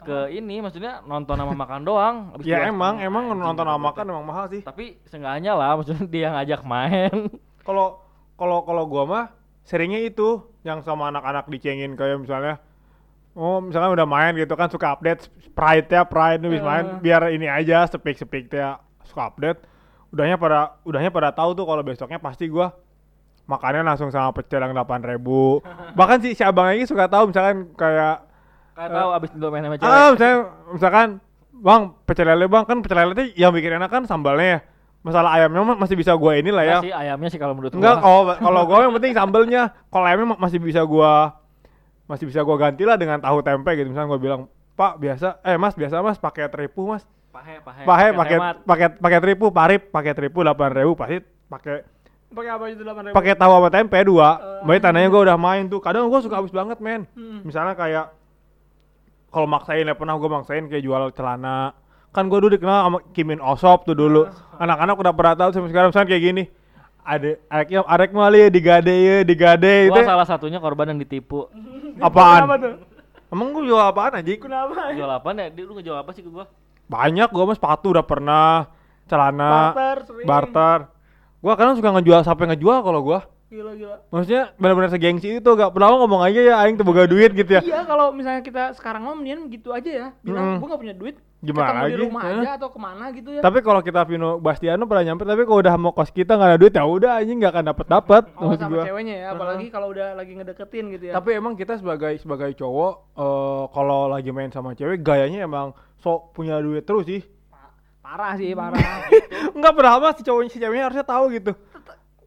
ke 0.04 0.28
ini 0.36 0.60
maksudnya 0.60 1.00
nonton 1.08 1.40
sama 1.40 1.56
makan 1.56 1.88
doang. 1.88 2.16
habis 2.36 2.46
Ya 2.46 2.68
emang, 2.68 3.00
setengah, 3.00 3.08
emang 3.08 3.24
anjing, 3.32 3.40
nonton 3.48 3.66
sama 3.66 3.82
makan 3.92 4.04
emang 4.12 4.26
mahal 4.28 4.46
sih. 4.52 4.62
Tapi 4.62 5.00
seenggaknya 5.08 5.56
lah 5.56 5.80
maksudnya 5.80 6.04
dia 6.08 6.28
ngajak 6.36 6.62
main. 6.68 7.32
Kalau 7.68 8.00
kalau 8.40 8.64
kalau 8.64 8.84
gua 8.88 9.04
mah 9.04 9.26
seringnya 9.68 10.00
itu 10.00 10.40
yang 10.64 10.80
sama 10.88 11.12
anak-anak 11.12 11.52
dicengin 11.52 12.00
kayak 12.00 12.24
misalnya 12.24 12.64
Oh, 13.38 13.62
misalkan 13.62 13.94
udah 13.94 14.08
main 14.10 14.34
gitu 14.34 14.50
kan 14.58 14.66
suka 14.66 14.98
update 14.98 15.30
Sprite 15.46 15.94
ya, 15.94 16.02
Pride 16.10 16.42
nih 16.42 16.58
main 16.58 16.98
Eh. 16.98 16.98
biar 17.06 17.30
ini 17.30 17.46
aja 17.46 17.86
speak-speak 17.86 18.50
ya 18.50 18.82
suka 19.06 19.30
update. 19.30 19.62
Udahnya 20.10 20.42
pada 20.42 20.74
udahnya 20.82 21.14
pada 21.14 21.30
tahu 21.30 21.54
tuh 21.54 21.70
kalau 21.70 21.86
besoknya 21.86 22.18
pasti 22.18 22.50
gua 22.50 22.74
makannya 23.48 23.82
langsung 23.82 24.08
sama 24.08 24.30
pecel 24.30 24.60
yang 24.60 24.76
8000 24.76 25.18
Bahkan 25.96 26.18
si, 26.20 26.36
si 26.36 26.44
abang 26.44 26.68
ini 26.70 26.84
suka 26.84 27.08
tahu 27.08 27.32
misalkan 27.32 27.72
kayak 27.74 28.28
Kayak 28.72 28.92
tahu 28.94 29.10
abis 29.10 29.30
itu 29.32 29.48
main 29.48 29.64
sama 29.64 29.76
cewek. 29.76 29.90
ah 29.90 30.08
misalnya 30.14 30.38
misalkan 30.70 31.08
bang 31.50 31.82
pecel 32.06 32.26
lele 32.28 32.46
bang 32.46 32.64
kan 32.64 32.78
pecel 32.78 32.98
lele 33.00 33.12
tuh 33.12 33.26
yang 33.34 33.50
bikin 33.50 33.74
enak 33.74 33.90
kan 33.90 34.04
sambalnya 34.04 34.46
ya. 34.46 34.60
Masalah 35.02 35.34
ayamnya 35.34 35.74
masih 35.74 35.96
bisa 35.96 36.12
gua 36.14 36.36
inilah 36.36 36.62
ya. 36.62 36.70
Enggak 36.78 36.86
sih 36.86 36.94
ayamnya 36.94 37.30
sih 37.32 37.40
kalau 37.40 37.56
menurut 37.56 37.72
Enggak, 37.74 37.98
gua. 37.98 38.04
kalau 38.04 38.22
kalau 38.38 38.62
gua 38.66 38.78
yang 38.84 38.94
penting 38.94 39.14
sambelnya. 39.16 39.64
Kalau 39.88 40.04
ayamnya 40.04 40.28
ma- 40.30 40.40
masih 40.40 40.60
bisa 40.60 40.84
gua 40.84 41.40
masih 42.06 42.28
bisa 42.28 42.44
gua 42.44 42.56
ganti 42.56 42.84
lah 42.84 42.96
dengan 42.96 43.18
tahu 43.18 43.40
tempe 43.40 43.72
gitu. 43.74 43.88
Misalnya 43.88 44.10
gua 44.10 44.20
bilang, 44.20 44.42
"Pak, 44.76 45.00
biasa 45.00 45.40
eh 45.42 45.56
Mas, 45.56 45.74
biasa 45.74 45.98
Mas 46.00 46.20
pakai 46.20 46.46
teripu, 46.46 46.86
Mas." 46.86 47.02
Pahe, 47.32 47.58
pahe. 47.60 47.82
Pakai 47.82 48.10
pakai 48.14 48.38
pakai 48.62 48.88
pakai 48.94 49.20
teripu, 49.20 49.46
parip, 49.48 49.82
pakai 49.90 50.12
teripu 50.12 50.44
8000 50.44 50.94
pasti 50.94 51.18
pakai 51.48 51.76
pakai 52.28 52.52
apa 52.52 52.64
itu 52.70 52.82
delapan 52.84 53.16
pakai 53.16 53.34
tahu 53.40 53.52
sama 53.56 53.70
tempe 53.72 53.98
dua. 54.04 54.30
Eh. 54.62 54.68
Baik 54.68 54.80
tandanya 54.84 55.08
gua 55.08 55.22
udah 55.32 55.38
main 55.40 55.64
tuh. 55.72 55.80
Kadang 55.80 56.12
gua 56.12 56.20
suka 56.20 56.40
habis 56.40 56.52
banget, 56.52 56.78
men. 56.84 57.08
Hmm. 57.16 57.42
Misalnya 57.48 57.74
kayak 57.74 58.12
kalau 59.32 59.48
maksain 59.48 59.88
ya 59.88 59.96
pernah 59.96 60.16
gua 60.20 60.42
maksain 60.42 60.68
kayak 60.68 60.84
jual 60.84 61.04
celana. 61.16 61.72
Kan 62.12 62.28
gua 62.28 62.40
dulu 62.44 62.58
dikenal 62.60 62.80
sama 62.88 63.00
Kimin 63.16 63.40
Osop 63.40 63.88
tuh 63.88 63.96
dulu. 63.96 64.28
Anak-anak 64.60 64.96
udah 65.00 65.14
pernah 65.16 65.34
tahu 65.38 65.50
sampai 65.56 65.70
sekarang 65.72 65.90
misalnya 65.94 66.10
kayak 66.12 66.24
gini. 66.24 66.44
Ada 67.08 67.40
areknya 67.48 67.80
arek 67.88 68.12
mali 68.12 68.38
ya 68.44 68.50
digade 68.52 68.92
ya 68.92 69.18
digade 69.24 69.88
itu 69.88 69.96
Gua 69.96 70.04
salah 70.04 70.28
satunya 70.28 70.60
korban 70.60 70.92
yang 70.92 71.00
ditipu. 71.00 71.48
apaan? 72.06 72.44
Tuh? 72.60 72.76
Emang 73.32 73.56
gua 73.56 73.64
jual 73.64 73.80
apaan 73.80 74.20
aja? 74.20 74.32
Kenapa? 74.36 74.92
Jual 74.92 75.12
apa 75.12 75.30
nih? 75.32 75.48
Dia 75.56 75.64
lu 75.64 75.74
ngejual 75.80 75.98
apa 76.04 76.12
sih 76.12 76.24
ke 76.24 76.30
gua? 76.32 76.52
Banyak 76.88 77.32
gua 77.32 77.44
mah 77.52 77.56
sepatu 77.56 77.92
udah 77.92 78.04
pernah, 78.04 78.68
celana, 79.08 79.76
Barter, 79.76 79.98
barter. 80.24 80.80
Gua 81.38 81.54
kadang 81.54 81.78
suka 81.78 81.94
ngejual 81.94 82.22
sampai 82.26 82.46
ngejual 82.54 82.80
kalau 82.82 83.02
gua. 83.06 83.20
Gila 83.48 83.80
gila. 83.80 84.04
Maksudnya 84.12 84.52
benar-benar 84.60 84.92
segengsi 84.92 85.40
itu 85.40 85.50
gak 85.56 85.72
pernah 85.72 85.96
ngomong 85.96 86.20
aja 86.20 86.40
ya 86.44 86.54
aing 86.68 86.76
tuh 86.76 86.84
boga 86.84 87.08
duit 87.08 87.32
gitu 87.32 87.48
ya. 87.48 87.62
Iya 87.64 87.88
kalau 87.88 88.12
misalnya 88.12 88.44
kita 88.44 88.76
sekarang 88.76 89.08
mah 89.08 89.16
mendingan 89.16 89.48
gitu 89.48 89.72
aja 89.72 89.88
ya. 89.88 90.08
Bilang 90.20 90.60
gua 90.60 90.76
gak 90.76 90.82
punya 90.84 90.96
duit. 90.98 91.16
Gimana 91.38 91.70
ketemu 91.70 91.78
di 91.78 91.94
lagi? 91.94 92.06
rumah 92.10 92.24
aja 92.34 92.50
atau 92.58 92.70
ke 92.74 92.80
mana 92.82 93.06
gitu 93.14 93.30
ya. 93.30 93.42
Tapi 93.46 93.62
kalau 93.62 93.86
kita 93.86 94.02
Vino 94.10 94.42
Bastiano 94.42 94.84
pernah 94.90 95.06
nyampe 95.06 95.22
tapi 95.22 95.46
kalau 95.46 95.60
udah 95.62 95.76
mau 95.78 95.94
kos 95.94 96.10
kita 96.10 96.34
nggak 96.34 96.50
ada 96.50 96.58
duit 96.58 96.74
ya 96.74 96.82
udah 96.82 97.12
anjing 97.22 97.38
nggak 97.38 97.54
akan 97.54 97.66
dapat 97.70 97.86
dapat 97.86 98.24
Oh 98.42 98.58
sama 98.58 98.82
ceweknya 98.82 99.16
ya, 99.22 99.28
apalagi 99.38 99.70
kalau 99.70 99.94
udah 99.94 100.18
lagi 100.18 100.34
ngedeketin 100.34 100.90
gitu 100.98 101.04
ya. 101.08 101.14
Tapi 101.14 101.38
emang 101.38 101.54
kita 101.54 101.78
sebagai 101.78 102.18
sebagai 102.18 102.58
cowok 102.58 102.94
eh 103.22 103.64
kalau 103.70 104.10
lagi 104.10 104.34
main 104.34 104.50
sama 104.50 104.74
cewek 104.74 105.06
gayanya 105.06 105.46
emang 105.46 105.78
sok 106.02 106.34
punya 106.34 106.58
duit 106.58 106.82
terus 106.90 107.06
sih. 107.06 107.22
Parah 108.08 108.34
sih, 108.34 108.56
parah. 108.56 108.80
Enggak 109.58 109.74
berapa 109.74 110.08
si 110.16 110.22
cowoknya 110.24 110.50
si 110.50 110.58
ceweknya 110.58 110.86
harusnya 110.88 111.04
tahu 111.06 111.28
gitu. 111.34 111.52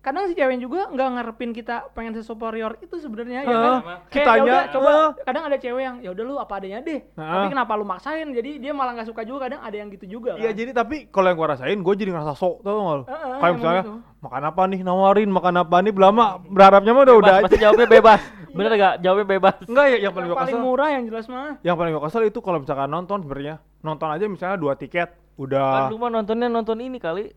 kadang 0.00 0.24
si 0.24 0.34
cewek 0.34 0.56
juga 0.58 0.88
nggak 0.88 1.08
ngarepin 1.12 1.52
kita 1.52 1.92
pengen 1.92 2.16
superior 2.18 2.72
itu 2.80 2.96
sebenarnya 2.96 3.44
ya 3.44 3.46
Heeh. 3.46 3.60
kan. 3.60 3.76
Kayak 3.76 4.00
Kitanya, 4.08 4.40
yaudah, 4.40 4.62
coba 4.72 4.90
heeh. 4.90 5.10
kadang 5.22 5.44
ada 5.44 5.56
cewek 5.56 5.82
yang 5.82 5.96
ya 6.00 6.10
udah 6.10 6.24
lu 6.24 6.34
apa 6.36 6.52
adanya 6.56 6.78
deh. 6.80 7.00
Heeh. 7.04 7.20
Tapi 7.30 7.46
kenapa 7.48 7.72
lu 7.76 7.84
maksain? 7.84 8.24
Jadi 8.26 8.50
dia 8.58 8.72
malah 8.72 8.96
nggak 8.96 9.08
suka 9.08 9.22
juga 9.22 9.44
kadang 9.44 9.60
ada 9.60 9.76
yang 9.76 9.88
gitu 9.90 10.08
juga 10.10 10.36
Iya 10.36 10.50
kan. 10.50 10.56
jadi 10.56 10.70
tapi 10.72 10.96
kalau 11.06 11.28
yang 11.28 11.36
gua 11.36 11.48
rasain 11.52 11.78
gua 11.78 11.92
jadi 11.94 12.10
ngerasa 12.10 12.32
sok 12.32 12.64
tau 12.64 12.80
nggak 12.80 12.96
lu? 12.96 13.04
Heeh, 13.04 13.20
Kayak 13.20 13.36
emang 13.36 13.56
misalnya 13.56 13.82
gitu. 13.82 13.94
makan 14.20 14.42
apa 14.42 14.62
nih 14.66 14.80
nawarin 14.80 15.30
makan 15.30 15.54
apa 15.58 15.76
nih 15.78 15.92
belama 15.92 16.24
berharapnya 16.42 16.92
mah 16.94 17.02
udah 17.02 17.14
Bebas, 17.14 17.20
udah 17.20 17.36
pasti 17.44 17.52
aja. 17.52 17.62
jawabnya 17.62 17.88
bebas. 17.90 18.20
Bener 18.56 18.72
gak? 18.74 18.94
Jawabnya 18.98 19.26
bebas. 19.28 19.54
Enggak 19.62 19.84
ya 19.84 19.90
yang 19.90 20.00
yang 20.00 20.12
paling 20.16 20.28
gua 20.28 20.38
paling 20.40 20.56
kesel. 20.56 20.64
murah 20.64 20.88
yang 20.90 21.04
jelas 21.04 21.26
mah. 21.28 21.50
Yang 21.60 21.76
paling 21.76 21.92
gua 21.92 22.02
kesel 22.02 22.22
itu 22.24 22.38
kalau 22.40 22.58
misalkan 22.58 22.88
nonton 22.88 23.18
sebenarnya. 23.20 23.54
Nonton 23.80 24.08
aja 24.08 24.24
misalnya 24.24 24.56
dua 24.56 24.72
tiket 24.74 25.12
udah 25.40 25.88
lu 25.88 25.96
mah 25.96 26.12
nontonnya 26.12 26.52
nonton 26.52 26.76
ini 26.84 27.00
kali. 27.00 27.32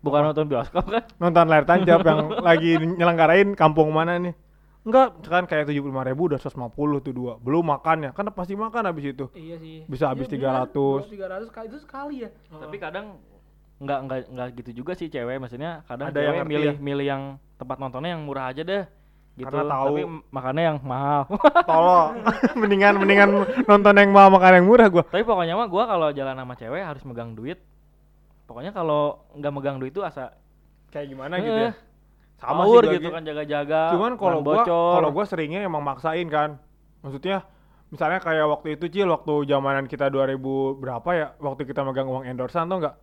Bukan 0.00 0.32
nonton 0.32 0.48
bioskop 0.48 0.88
kan? 0.88 1.04
nonton 1.22 1.44
layar 1.44 1.66
tancap 1.68 2.00
yang 2.06 2.32
lagi 2.48 2.80
nyelenggarain 2.80 3.52
kampung 3.52 3.92
mana 3.92 4.16
nih. 4.16 4.32
Enggak, 4.88 5.20
kan 5.28 5.44
kayak 5.44 5.68
tujuh 5.68 5.84
lima 5.84 6.00
ribu 6.00 6.32
udah 6.32 6.40
150 6.40 7.04
tuh 7.04 7.12
dua. 7.12 7.36
Belum 7.36 7.60
makannya, 7.60 8.16
kan 8.16 8.24
pasti 8.32 8.56
makan 8.56 8.88
habis 8.88 9.12
itu. 9.12 9.28
Iya 9.36 9.60
sih. 9.60 9.84
Bisa 9.84 10.08
habis 10.08 10.24
Iya, 10.32 10.64
300. 10.72 11.12
Tiga 11.12 11.28
ratus 11.28 11.50
kali 11.52 11.66
itu 11.68 11.78
sekali 11.82 12.16
ya. 12.24 12.30
Tapi 12.48 12.76
kadang 12.80 13.20
nggak 13.78 13.98
nggak 14.08 14.18
nggak 14.34 14.48
gitu 14.58 14.70
juga 14.82 14.92
sih 14.98 15.06
cewek 15.06 15.38
maksudnya 15.38 15.86
kadang 15.86 16.10
Ada 16.10 16.18
yang 16.18 16.26
cewek 16.26 16.38
ngerti 16.42 16.50
milih 16.50 16.74
ya? 16.74 16.82
milih 16.82 17.06
yang 17.06 17.22
tempat 17.54 17.76
nontonnya 17.78 18.10
yang 18.18 18.26
murah 18.26 18.50
aja 18.50 18.66
deh 18.66 18.82
gitu 19.38 19.46
Karena 19.46 19.64
tahu. 19.70 19.86
tapi 19.88 20.02
makannya 20.28 20.64
yang 20.66 20.78
mahal 20.82 21.22
Tolong. 21.70 22.10
mendingan 22.54 22.94
mendingan 22.98 23.28
nonton 23.64 23.94
yang 23.94 24.10
mahal 24.10 24.28
makan 24.28 24.52
yang 24.58 24.66
murah 24.66 24.88
gua. 24.88 25.04
tapi 25.06 25.22
pokoknya 25.22 25.54
mah 25.54 25.66
gua 25.66 25.84
kalau 25.86 26.08
jalan 26.10 26.34
sama 26.34 26.54
cewek 26.54 26.82
harus 26.82 27.02
megang 27.02 27.32
duit 27.32 27.62
pokoknya 28.44 28.70
kalau 28.70 29.22
nggak 29.32 29.52
megang 29.52 29.78
duit 29.78 29.92
itu 29.92 30.02
asa 30.02 30.34
Kayak 30.88 31.06
gimana 31.12 31.36
gitu 31.36 31.52
ya. 31.52 31.70
eh, 31.70 31.74
Sama 32.36 32.64
sih 32.64 32.96
gitu 32.96 33.08
kan 33.08 33.22
jaga-jaga 33.22 33.80
Cuman 33.92 34.12
kalau 34.14 34.40
gua 34.40 34.64
kalau 34.64 35.08
gua 35.08 35.24
seringnya 35.24 35.60
emang 35.60 35.80
maksain 35.80 36.26
kan. 36.26 36.56
Maksudnya 36.98 37.44
misalnya 37.88 38.18
kayak 38.18 38.46
waktu 38.46 38.74
itu 38.74 38.84
Cil 38.88 39.08
waktu 39.08 39.32
zamanan 39.44 39.84
kita 39.84 40.08
2000 40.08 40.40
berapa 40.76 41.08
ya 41.12 41.26
waktu 41.38 41.62
kita 41.62 41.80
megang 41.82 42.04
uang 42.04 42.24
endorsean 42.24 42.66
tuh 42.66 42.80
enggak? 42.80 42.96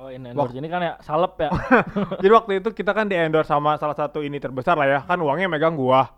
Oh 0.00 0.08
ini 0.08 0.32
endorse 0.32 0.56
ini 0.56 0.68
kan 0.72 0.80
ya 0.80 0.94
salep 1.04 1.36
ya 1.36 1.52
Jadi 2.24 2.32
waktu 2.32 2.52
itu 2.64 2.68
kita 2.72 2.96
kan 2.96 3.06
di 3.06 3.14
endorse 3.14 3.52
sama 3.52 3.76
salah 3.76 3.94
satu 3.94 4.24
ini 4.24 4.40
terbesar 4.40 4.74
lah 4.74 4.88
ya. 4.88 5.00
Kan 5.04 5.20
uangnya 5.20 5.46
megang 5.46 5.76
gua. 5.76 6.08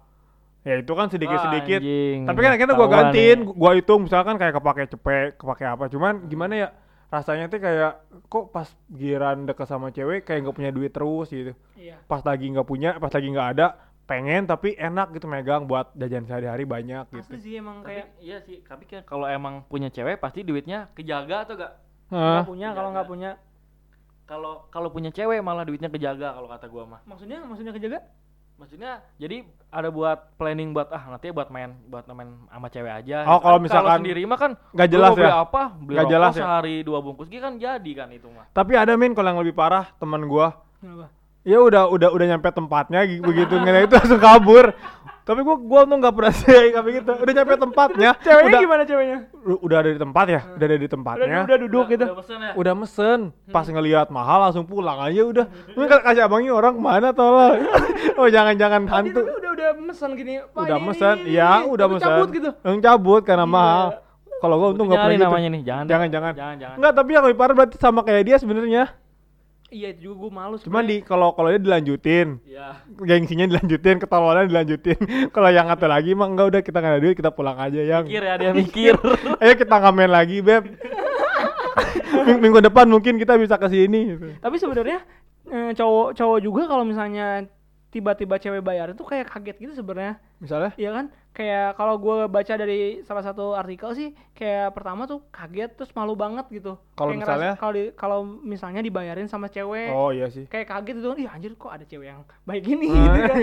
Ya 0.62 0.78
itu 0.78 0.94
kan 0.94 1.10
sedikit-sedikit. 1.10 1.82
Anjing. 1.82 2.18
Tapi 2.22 2.38
kan 2.38 2.50
akhirnya 2.54 2.74
gua 2.78 2.88
gantiin, 2.88 3.38
nih. 3.42 3.50
gua 3.58 3.70
hitung 3.74 4.06
misalkan 4.06 4.38
kayak 4.38 4.54
kepake 4.62 4.82
cepet, 4.94 5.34
kepake 5.34 5.64
apa. 5.66 5.84
Cuman 5.90 6.30
gimana 6.30 6.54
ya? 6.54 6.68
Rasanya 7.12 7.52
tuh 7.52 7.60
kayak 7.60 7.92
kok 8.32 8.54
pas 8.54 8.70
giran 8.88 9.44
deket 9.44 9.68
sama 9.68 9.92
cewek 9.92 10.24
kayak 10.24 10.48
nggak 10.48 10.56
punya 10.56 10.70
duit 10.72 10.94
terus 10.94 11.28
gitu. 11.28 11.52
Iya. 11.76 12.00
Pas 12.08 12.24
lagi 12.24 12.48
nggak 12.48 12.64
punya, 12.64 12.96
pas 12.96 13.12
lagi 13.12 13.28
nggak 13.28 13.48
ada, 13.58 13.66
pengen 14.08 14.48
tapi 14.48 14.74
enak 14.80 15.12
gitu 15.12 15.28
megang 15.28 15.68
buat 15.68 15.92
jajan 15.92 16.24
sehari-hari 16.24 16.64
banyak 16.64 17.04
gitu. 17.12 17.36
Asli 17.36 17.38
sih 17.42 17.52
emang 17.60 17.84
tapi 17.84 18.00
kayak 18.00 18.06
iya 18.18 18.38
sih 18.40 18.64
tapi 18.64 18.84
kan 18.88 19.04
kalau 19.04 19.28
emang 19.28 19.62
punya 19.68 19.92
cewek 19.92 20.24
pasti 20.24 20.40
duitnya 20.40 20.88
kejaga 20.96 21.44
atau 21.44 21.54
gak 21.60 21.72
nggak 22.12 22.44
Hah? 22.44 22.48
punya 22.48 22.68
kalau 22.72 22.90
nggak 22.92 23.08
punya. 23.08 23.30
Kalau 24.32 24.64
kalau 24.66 24.88
punya 24.88 25.10
cewek 25.10 25.38
malah 25.38 25.62
duitnya 25.62 25.86
kejaga 25.86 26.32
kalau 26.32 26.48
kata 26.48 26.64
gua 26.66 26.84
mah 26.88 27.00
Maksudnya 27.04 27.44
maksudnya 27.44 27.70
kejaga? 27.70 28.00
maksudnya 28.52 28.90
jadi 29.16 29.42
ada 29.68 29.90
buat 29.90 30.38
planning 30.38 30.70
buat 30.70 30.86
ah 30.88 31.04
nanti 31.08 31.28
buat 31.28 31.50
main 31.50 31.74
buat 31.84 32.06
main 32.06 32.46
sama 32.46 32.68
cewek 32.68 32.92
aja 32.94 33.26
Oh, 33.26 33.38
kalau 33.38 33.58
Kan 33.58 33.64
misalkan 33.64 33.98
sendiri 33.98 34.22
mah 34.22 34.38
kan 34.38 34.52
nggak 34.70 34.88
jelas 34.88 35.10
beli 35.12 35.26
ya? 35.26 35.34
apa 35.40 35.62
beli 35.74 35.92
Nggak 35.92 36.04
rokok 36.04 36.14
jelas 36.14 36.32
ya? 36.32 36.40
sehari 36.40 36.76
dua 36.80 36.98
bungkus 37.00 37.26
gitu 37.26 37.42
kan 37.42 37.54
jadi 37.56 37.90
kan 37.92 38.08
itu 38.08 38.28
mah 38.28 38.46
Tapi 38.50 38.72
ada 38.72 38.94
min 38.94 39.12
kalau 39.12 39.28
yang 39.28 39.40
lebih 39.40 39.52
parah 39.52 39.90
teman 39.96 40.22
gua 40.24 40.62
Kenapa? 40.78 41.10
ya 41.42 41.58
udah 41.58 41.90
udah 41.90 42.08
udah 42.08 42.26
nyampe 42.28 42.48
tempatnya 42.48 43.00
gi- 43.02 43.18
begitu 43.20 43.52
ngeliat 43.52 43.84
itu 43.84 43.94
langsung 43.98 44.20
kabur 44.22 44.64
tapi 45.22 45.40
gua 45.40 45.54
gua 45.54 45.80
tuh 45.86 45.96
nggak 45.96 46.14
pernah 46.14 46.34
sih 46.40 46.50
kayak 46.70 46.82
begitu 46.82 47.10
udah 47.14 47.32
nyampe 47.32 47.54
tempatnya 47.54 48.10
Ceweknya 48.26 48.48
udah 48.48 48.60
gimana 48.60 48.82
ceweknya? 48.82 49.18
udah 49.42 49.76
ada 49.78 49.90
di 49.90 50.00
tempat 50.00 50.26
ya 50.26 50.40
udah 50.50 50.66
ada 50.66 50.76
di 50.76 50.82
Udah, 50.82 50.92
tempatnya 50.92 51.38
udah 51.42 51.58
duduk 51.62 51.84
gitu. 51.88 52.04
udah 52.06 52.24
ya 52.26 52.50
udah 52.58 52.74
mesen 52.74 53.20
pas 53.48 53.66
ngelihat 53.66 54.06
mahal 54.08 54.38
langsung 54.42 54.64
pulang 54.66 54.98
aja 54.98 55.22
udah 55.22 55.46
Mungkin 55.74 55.88
kalau 55.88 56.02
kasih 56.02 56.22
abangnya 56.26 56.52
orang 56.52 56.72
ke 56.74 56.82
mana 56.82 57.08
tolong 57.10 57.58
oh 58.20 58.28
jangan 58.28 58.54
jangan 58.58 58.82
hantu 58.86 59.20
udah 59.22 59.50
udah 59.52 59.68
mesen 59.78 60.10
gini. 60.14 60.32
Pak, 60.42 60.58
udah 60.58 60.78
ini, 60.78 60.86
mesen 60.86 61.16
ini, 61.22 61.38
ini. 61.38 61.70
udah 61.70 61.86
mesen 61.86 62.06
Cabut 62.08 62.28
gitu. 62.30 62.50
yang 62.62 62.78
cabut 62.82 63.22
karena 63.22 63.46
Iya. 63.46 63.54
mahal 63.54 63.86
kalau 64.42 64.54
gua 64.58 64.68
untung 64.74 64.90
nggak 64.90 64.98
pernah 64.98 65.14
gitu 65.14 65.26
namanya 65.30 65.48
nih 65.54 65.62
jangan 65.62 65.84
jangan 65.86 66.08
jangan 66.10 66.32
jangan 66.34 66.56
jangan 66.58 66.76
Enggak, 66.82 66.92
tapi 66.98 67.10
yang 67.14 67.22
lebih 67.22 67.38
parah 67.38 67.54
berarti 67.54 67.76
sama 67.78 68.00
kayak 68.02 68.22
dia 68.26 68.36
sebenarnya. 68.42 68.84
Iya 69.72 69.96
itu 69.96 70.12
juga 70.12 70.28
gue 70.28 70.30
malu. 70.36 70.54
Cuman 70.60 70.84
di 70.84 71.00
kalau 71.00 71.32
kalau 71.32 71.48
dia 71.48 71.56
dilanjutin, 71.56 72.44
ya 72.44 72.84
gengsinya 72.92 73.48
dilanjutin, 73.48 73.96
ketololan 73.96 74.44
dilanjutin. 74.44 75.00
kalau 75.34 75.48
yang 75.48 75.64
satu 75.64 75.88
lagi 75.88 76.12
mah 76.12 76.28
enggak 76.28 76.46
udah 76.52 76.60
kita 76.60 76.76
nggak 76.76 76.92
ada 76.92 77.00
duit, 77.00 77.16
kita 77.16 77.32
pulang 77.32 77.56
aja 77.56 77.80
yang. 77.80 78.04
mikir 78.04 78.20
ya 78.20 78.34
dia 78.36 78.52
mikir 78.52 78.94
Ayo 79.40 79.56
kita 79.56 79.72
ngamen 79.80 80.12
lagi, 80.12 80.44
Beb. 80.44 80.68
Ming- 82.28 82.40
Minggu 82.44 82.60
depan 82.60 82.84
mungkin 82.84 83.16
kita 83.16 83.40
bisa 83.40 83.56
ke 83.56 83.72
sini 83.72 84.12
gitu. 84.12 84.36
Tapi 84.38 84.56
sebenarnya 84.60 85.00
eh, 85.48 85.72
cowok 85.72 86.20
cowok 86.20 86.38
juga 86.44 86.62
kalau 86.68 86.84
misalnya 86.84 87.48
tiba-tiba 87.88 88.36
cewek 88.36 88.60
bayar 88.60 88.92
itu 88.92 89.00
kayak 89.02 89.32
kaget 89.32 89.56
gitu 89.56 89.72
sebenarnya. 89.72 90.20
Misalnya? 90.36 90.76
Iya 90.76 90.90
kan? 90.92 91.04
Kayak 91.32 91.74
kalau 91.74 91.96
gue 91.96 92.28
baca 92.28 92.54
dari 92.54 93.00
salah 93.02 93.20
satu 93.20 93.56
artikel 93.56 93.88
sih, 93.92 94.08
kayak 94.32 94.70
pertama 94.70 95.04
tuh 95.04 95.24
kaget 95.28 95.72
terus 95.72 95.88
malu 95.92 96.12
banget 96.12 96.44
gitu. 96.48 96.76
Kalau 96.92 97.16
misalnya? 97.16 97.56
kalau 97.56 97.72
kalau 97.96 98.18
misalnya 98.22 98.84
dibayarin 98.84 99.26
sama 99.26 99.48
cewek, 99.48 99.88
Oh 99.88 100.12
iya 100.12 100.28
sih. 100.28 100.44
kayak 100.44 100.68
kaget 100.68 101.00
itu, 101.00 101.10
ih 101.16 101.28
anjir 101.28 101.56
kok 101.56 101.72
ada 101.72 101.82
cewek 101.82 102.06
yang 102.06 102.20
baik 102.44 102.62
gini 102.62 102.92
Ah. 102.92 103.16
gitu 103.16 103.22
kan. 103.24 103.38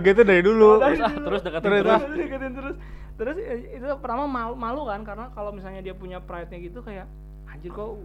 Gitu 0.04 0.20
dari 0.22 0.42
dulu. 0.44 0.76
Dari 0.76 0.94
terus 0.94 1.00
ah, 1.00 1.10
dulu. 1.10 1.24
terus 1.24 1.40
deketin 1.42 1.64
Terus, 1.66 1.80
terus, 1.80 2.02
terus 2.04 2.16
deketin 2.18 2.52
terus 2.52 2.76
terus 3.16 3.36
eh, 3.40 3.58
itu 3.74 3.86
pertama 3.96 4.28
malu, 4.28 4.54
malu 4.54 4.82
kan 4.84 5.00
karena 5.00 5.32
kalau 5.32 5.48
misalnya 5.50 5.80
dia 5.80 5.96
punya 5.96 6.20
pride 6.20 6.52
nya 6.52 6.60
gitu 6.60 6.84
kayak 6.84 7.08
anjir 7.48 7.72
kok 7.72 7.96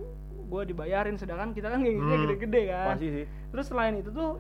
gue 0.48 0.62
dibayarin 0.66 1.16
sedangkan 1.16 1.52
kita 1.52 1.68
kan 1.68 1.80
gengsinya 1.80 2.08
Hmm, 2.14 2.24
gede-gede 2.26 2.62
kan 2.68 2.96
Pasti 2.96 3.08
sih. 3.10 3.26
terus 3.52 3.66
selain 3.68 3.96
itu 3.96 4.08
tuh 4.10 4.40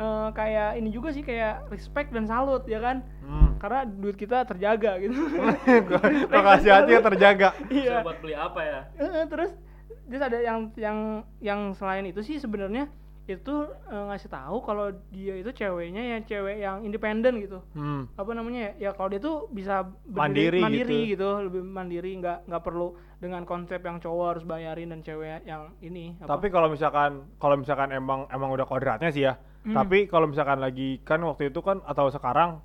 eh, 0.00 0.28
kayak 0.32 0.70
ini 0.74 0.88
juga 0.88 1.08
sih 1.10 1.20
kayak 1.20 1.68
respect 1.68 2.10
dan 2.10 2.24
salut 2.24 2.64
ya 2.64 2.80
kan 2.80 3.04
Hmm. 3.20 3.54
karena 3.56 3.86
duit 3.86 4.16
kita 4.16 4.42
terjaga 4.42 4.98
gitu 4.98 5.14
Makasih 6.32 6.70
hati 6.72 6.90
yang 6.92 7.04
terjaga. 7.04 7.48
iya 7.68 8.00
buat 8.00 8.18
beli 8.18 8.34
apa 8.34 8.60
ya 8.60 8.80
Eh, 8.96 9.26
terus 9.26 9.54
terus 10.02 10.18
ada 10.20 10.34
yang 10.36 10.58
yang 10.74 10.98
yang 11.38 11.60
selain 11.72 12.02
itu 12.04 12.20
sih 12.20 12.36
sebenarnya 12.36 12.90
itu 13.28 13.54
eh, 13.86 14.04
ngasih 14.08 14.26
tahu 14.28 14.58
kalau 14.60 14.90
dia 15.08 15.38
itu 15.38 15.54
ceweknya 15.54 16.02
yang 16.02 16.22
cewek 16.24 16.58
yang 16.58 16.82
independen 16.82 17.38
gitu 17.38 17.62
Hmm. 17.70 18.10
apa 18.12 18.30
namanya 18.32 18.74
ya 18.74 18.90
ya 18.90 18.90
kalau 18.90 19.06
dia 19.08 19.20
tuh 19.20 19.46
bisa 19.48 19.86
Mandiri 20.04 20.58
berdiri- 20.58 20.60
mandiri 20.60 20.98
gitu. 21.06 21.12
gitu. 21.14 21.30
lebih 21.44 21.62
mandiri 21.62 22.10
nggak 22.16 22.38
nggak 22.44 22.62
perlu 22.64 22.88
dengan 23.16 23.44
konsep 23.44 23.78
yang 23.78 24.02
cowok 24.02 24.26
harus 24.28 24.44
bayarin 24.44 24.90
dan 24.90 25.00
cewek 25.00 25.44
yang 25.44 25.70
ini 25.78 26.18
apa? 26.18 26.26
Tapi 26.32 26.46
kalau 26.48 26.66
misalkan 26.66 27.10
kalau 27.36 27.54
misalkan 27.54 27.92
emang 27.92 28.26
emang 28.28 28.50
udah 28.50 28.64
kodratnya 28.64 29.12
sih 29.12 29.22
ya. 29.22 29.38
Hmm. 29.60 29.74
Tapi 29.74 30.06
kalau 30.06 30.24
misalkan 30.24 30.56
lagi 30.56 30.98
kan 31.00 31.20
waktu 31.20 31.48
itu 31.48 31.60
kan 31.60 31.84
atau 31.84 32.08
sekarang 32.08 32.64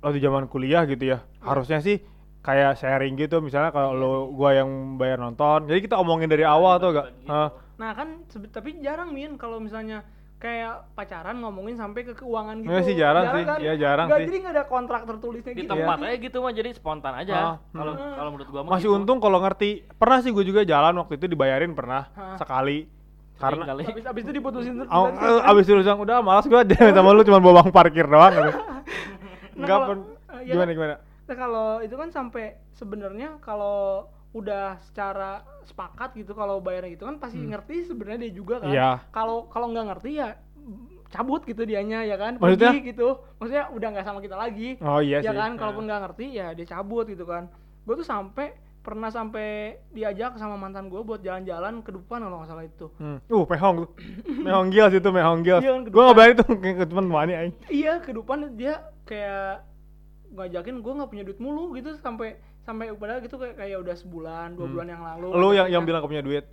waktu 0.00 0.18
zaman 0.18 0.44
kuliah 0.46 0.84
gitu 0.84 1.04
ya. 1.06 1.18
Harusnya 1.40 1.78
sih 1.78 2.00
kayak 2.40 2.76
sharing 2.76 3.16
gitu 3.16 3.40
misalnya 3.40 3.68
kalau 3.68 3.92
lo 3.92 4.12
gua 4.30 4.54
yang 4.54 4.68
bayar 4.96 5.16
nonton. 5.16 5.64
Jadi 5.64 5.80
kita 5.80 5.96
omongin 5.96 6.26
dari 6.26 6.42
awal 6.42 6.76
tuh 6.76 6.90
gak? 6.92 7.08
Hah? 7.26 7.50
nah 7.80 7.96
kan 7.96 8.20
tapi 8.52 8.76
jarang 8.80 9.08
min 9.08 9.40
kalau 9.40 9.56
misalnya 9.56 10.04
kayak 10.36 10.92
pacaran 10.92 11.40
ngomongin 11.40 11.76
sampai 11.76 12.04
ke 12.04 12.12
keuangan 12.12 12.60
gitu 12.60 12.68
Iya 12.68 12.80
sih, 12.82 12.92
jarang 12.94 13.24
sih. 13.26 13.44
kan? 13.44 13.58
Iya, 13.58 13.74
jarang 13.76 14.04
Nggak- 14.04 14.20
sih. 14.20 14.26
jadi 14.26 14.36
nggak 14.36 14.52
ada 14.52 14.64
kontrak 14.66 15.02
tertulisnya 15.04 15.52
di 15.52 15.62
gitu 15.62 15.70
tempat 15.70 15.96
aja 15.98 16.16
gitu 16.18 16.36
mah 16.40 16.52
jadi 16.52 16.70
spontan 16.72 17.12
Ah, 17.12 17.20
aja 17.22 17.34
kalau 17.70 17.92
hmm. 17.96 18.14
kalau 18.16 18.30
menurut 18.30 18.48
gua 18.48 18.60
mah 18.62 18.70
Masih 18.76 18.84
gitu. 18.86 18.96
untung 18.96 19.16
kalau 19.16 19.38
ngerti. 19.38 19.70
Pernah 19.90 20.18
sih 20.20 20.28
gue 20.28 20.44
juga 20.44 20.60
jalan 20.62 20.92
waktu 20.94 21.16
itu 21.16 21.24
dibayarin 21.26 21.72
pernah 21.72 22.12
Hah. 22.12 22.36
sekali. 22.36 22.84
Karena 23.40 23.64
kali. 23.64 23.82
abis, 23.88 24.04
abis 24.04 24.22
itu 24.28 24.32
diputusin 24.36 24.72
Oh, 24.92 25.08
eh, 25.08 25.40
abis 25.48 25.64
itu 25.64 25.74
bilang 25.80 25.98
udah 26.04 26.20
malas 26.20 26.44
gue 26.44 26.60
sama 26.76 27.10
lu 27.16 27.24
cuma 27.24 27.40
bawa 27.40 27.64
uang 27.64 27.72
parkir 27.72 28.04
doang 28.04 28.32
gitu. 28.36 28.52
Nah, 29.60 29.68
Enggak 29.68 29.78
pun 29.92 29.98
iya 30.40 30.52
gimana 30.56 30.70
kan? 30.72 30.76
gimana? 30.76 30.94
Nah 31.28 31.36
kalau 31.36 31.68
itu 31.84 31.94
kan 32.00 32.08
sampai 32.08 32.56
sebenarnya 32.72 33.36
kalau 33.44 34.08
udah 34.32 34.80
secara 34.88 35.44
sepakat 35.68 36.16
gitu 36.16 36.32
kalau 36.32 36.64
bayarnya 36.64 36.96
gitu 36.96 37.04
kan 37.04 37.20
pasti 37.20 37.44
ngerti 37.44 37.84
sebenarnya 37.92 38.24
dia 38.24 38.32
juga 38.32 38.64
kan. 38.64 38.72
Hmm. 38.72 38.76
Iya. 38.78 38.90
Kalau 39.12 39.52
kalau 39.52 39.68
nggak 39.68 39.86
ngerti 39.92 40.10
ya 40.16 40.32
cabut 41.10 41.42
gitu 41.44 41.66
dianya 41.66 42.06
ya 42.06 42.16
kan. 42.16 42.38
Maksudnya? 42.40 42.72
Pergi 42.72 42.88
gitu. 42.94 43.08
Maksudnya 43.36 43.64
udah 43.68 43.88
nggak 43.92 44.06
sama 44.06 44.18
kita 44.24 44.36
lagi. 44.38 44.68
Oh 44.80 45.02
iya 45.02 45.18
ya 45.20 45.32
sih. 45.34 45.36
kan 45.36 45.50
kalaupun 45.58 45.84
nggak 45.90 46.00
ngerti 46.08 46.26
ya 46.40 46.46
dia 46.56 46.66
cabut 46.70 47.04
gitu 47.04 47.26
kan. 47.26 47.52
Gue 47.84 47.94
tuh 48.00 48.06
sampai 48.06 48.54
pernah 48.80 49.08
sampai 49.08 49.48
diajak 49.90 50.34
sama 50.34 50.56
mantan 50.56 50.88
gue 50.88 50.98
buat 50.98 51.20
jalan-jalan 51.20 51.80
ke 51.80 51.92
depan 51.92 52.20
kalau 52.20 52.40
nggak 52.40 52.48
salah 52.48 52.64
itu. 52.64 52.86
Hmm. 52.96 53.20
Uh, 53.26 53.44
mehong 53.44 53.76
tuh. 53.84 53.90
mehong 54.46 54.68
gils 54.68 54.92
itu, 54.92 55.08
mehong 55.08 55.40
gils. 55.40 55.60
Iya 55.60 55.72
Gua 55.86 56.02
nggak 56.06 56.16
berani 56.16 56.34
tuh 56.34 56.46
ke 56.48 56.84
teman 56.84 57.04
temannya 57.06 57.36
aing. 57.36 57.54
Iya 57.68 57.92
ke 58.00 58.10
depan 58.10 58.38
dia 58.54 58.74
kayak 59.04 59.68
ngajakin 60.30 60.76
gue 60.78 60.92
nggak 60.94 61.10
punya 61.10 61.24
duit 61.26 61.38
mulu 61.38 61.74
gitu 61.74 61.90
sampai 61.98 62.38
sampai 62.60 62.92
padahal 62.94 63.18
gitu 63.18 63.34
kayak 63.34 63.56
kayak 63.56 63.78
udah 63.80 63.96
sebulan 63.96 64.54
dua 64.54 64.64
Hmm. 64.64 64.72
bulan 64.72 64.88
yang 64.88 65.02
lalu. 65.02 65.26
Lu 65.34 65.48
yang 65.50 65.66
Gitu 65.66 65.74
yang 65.74 65.82
kan. 65.82 65.88
bilang 65.88 66.00
gak 66.00 66.12
punya 66.12 66.24
duit. 66.24 66.44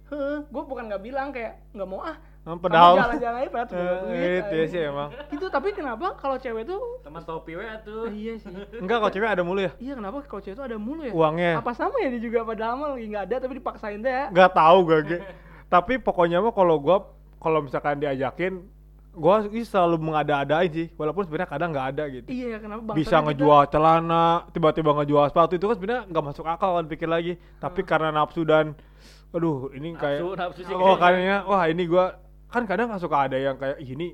gue 0.44 0.64
bukan 0.66 0.84
nggak 0.90 1.04
bilang 1.04 1.28
kayak 1.30 1.54
nggak 1.72 1.88
mau 1.88 2.02
ah 2.02 2.18
Hmm, 2.48 2.56
kamu 2.56 2.64
Padahal 2.64 2.94
jalan-jalan 2.96 3.38
aja 3.38 3.50
padahal 3.52 3.68
tuh 3.68 3.76
punya 3.76 3.92
duit 4.00 4.16
eh, 4.16 4.40
itu 4.40 4.56
ya 4.56 4.66
sih 4.66 4.82
emang. 4.88 5.10
itu 5.28 5.46
tapi 5.52 5.68
kenapa 5.76 6.08
kalau 6.16 6.38
cewek 6.38 6.64
tuh 6.64 6.80
teman 7.04 7.20
topi 7.22 7.52
we 7.54 7.66
tuh 7.84 8.02
Ah, 8.02 8.14
iya 8.16 8.34
sih 8.40 8.56
Enggak 8.80 8.98
kalau 8.98 9.12
cewek 9.12 9.28
ada 9.28 9.44
mulu 9.44 9.60
ya 9.60 9.72
iya 9.78 9.94
kenapa 9.94 10.18
kalau 10.24 10.40
cewek 10.40 10.56
tuh 10.56 10.66
ada 10.66 10.78
mulu 10.80 11.04
ya 11.04 11.12
uangnya. 11.12 11.52
apa 11.60 11.72
sama 11.74 12.00
ya 12.00 12.08
dia 12.08 12.22
juga 12.24 12.40
padahal 12.42 12.74
mah 12.74 12.90
lagi 12.90 13.06
nggak 13.06 13.24
ada 13.26 13.36
tapi 13.38 13.54
dipaksain 13.60 14.00
deh 14.00 14.08
ya 14.10 14.26
Enggak 14.32 14.52
tahu 14.54 14.78
gue. 14.82 15.20
Tapi 15.68 15.94
pokoknya 16.00 16.40
mah 16.40 16.56
kalau 16.56 16.80
gua 16.80 16.98
kalau 17.38 17.60
misalkan 17.60 18.00
diajakin 18.00 18.64
gua 19.12 19.44
sih 19.44 19.68
selalu 19.68 20.00
mengada-adain 20.00 20.72
sih 20.72 20.88
walaupun 20.96 21.28
sebenarnya 21.28 21.52
kadang 21.52 21.76
nggak 21.76 21.88
ada 21.92 22.04
gitu. 22.08 22.28
iya 22.30 22.48
ya 22.56 22.60
kenapa 22.64 22.96
bisa 22.96 23.20
ngejual 23.20 23.68
celana, 23.68 24.48
tiba-tiba 24.54 24.96
ngejual 24.96 25.28
sepatu 25.28 25.54
itu 25.54 25.66
kan 25.66 25.76
sebenarnya 25.76 26.04
nggak 26.08 26.24
masuk 26.24 26.46
akal 26.48 26.80
kan 26.80 26.86
pikir 26.88 27.12
lagi. 27.12 27.34
Tapi 27.60 27.84
karena 27.84 28.16
nafsu 28.16 28.48
dan 28.48 28.72
aduh 29.28 29.68
ini 29.76 29.92
kayak 29.94 30.24
nafsu 30.24 30.40
nafsu 30.40 30.62
sih 30.64 30.72
oh 30.72 30.96
kayaknya. 30.96 31.04
kayaknya 31.04 31.38
wah 31.44 31.64
ini 31.68 31.84
gua 31.84 32.06
kan 32.48 32.64
kadang 32.64 32.88
suka 32.98 33.28
ada 33.28 33.36
yang 33.36 33.56
kayak 33.56 33.78
"Ih, 33.78 33.92
ini 33.92 34.08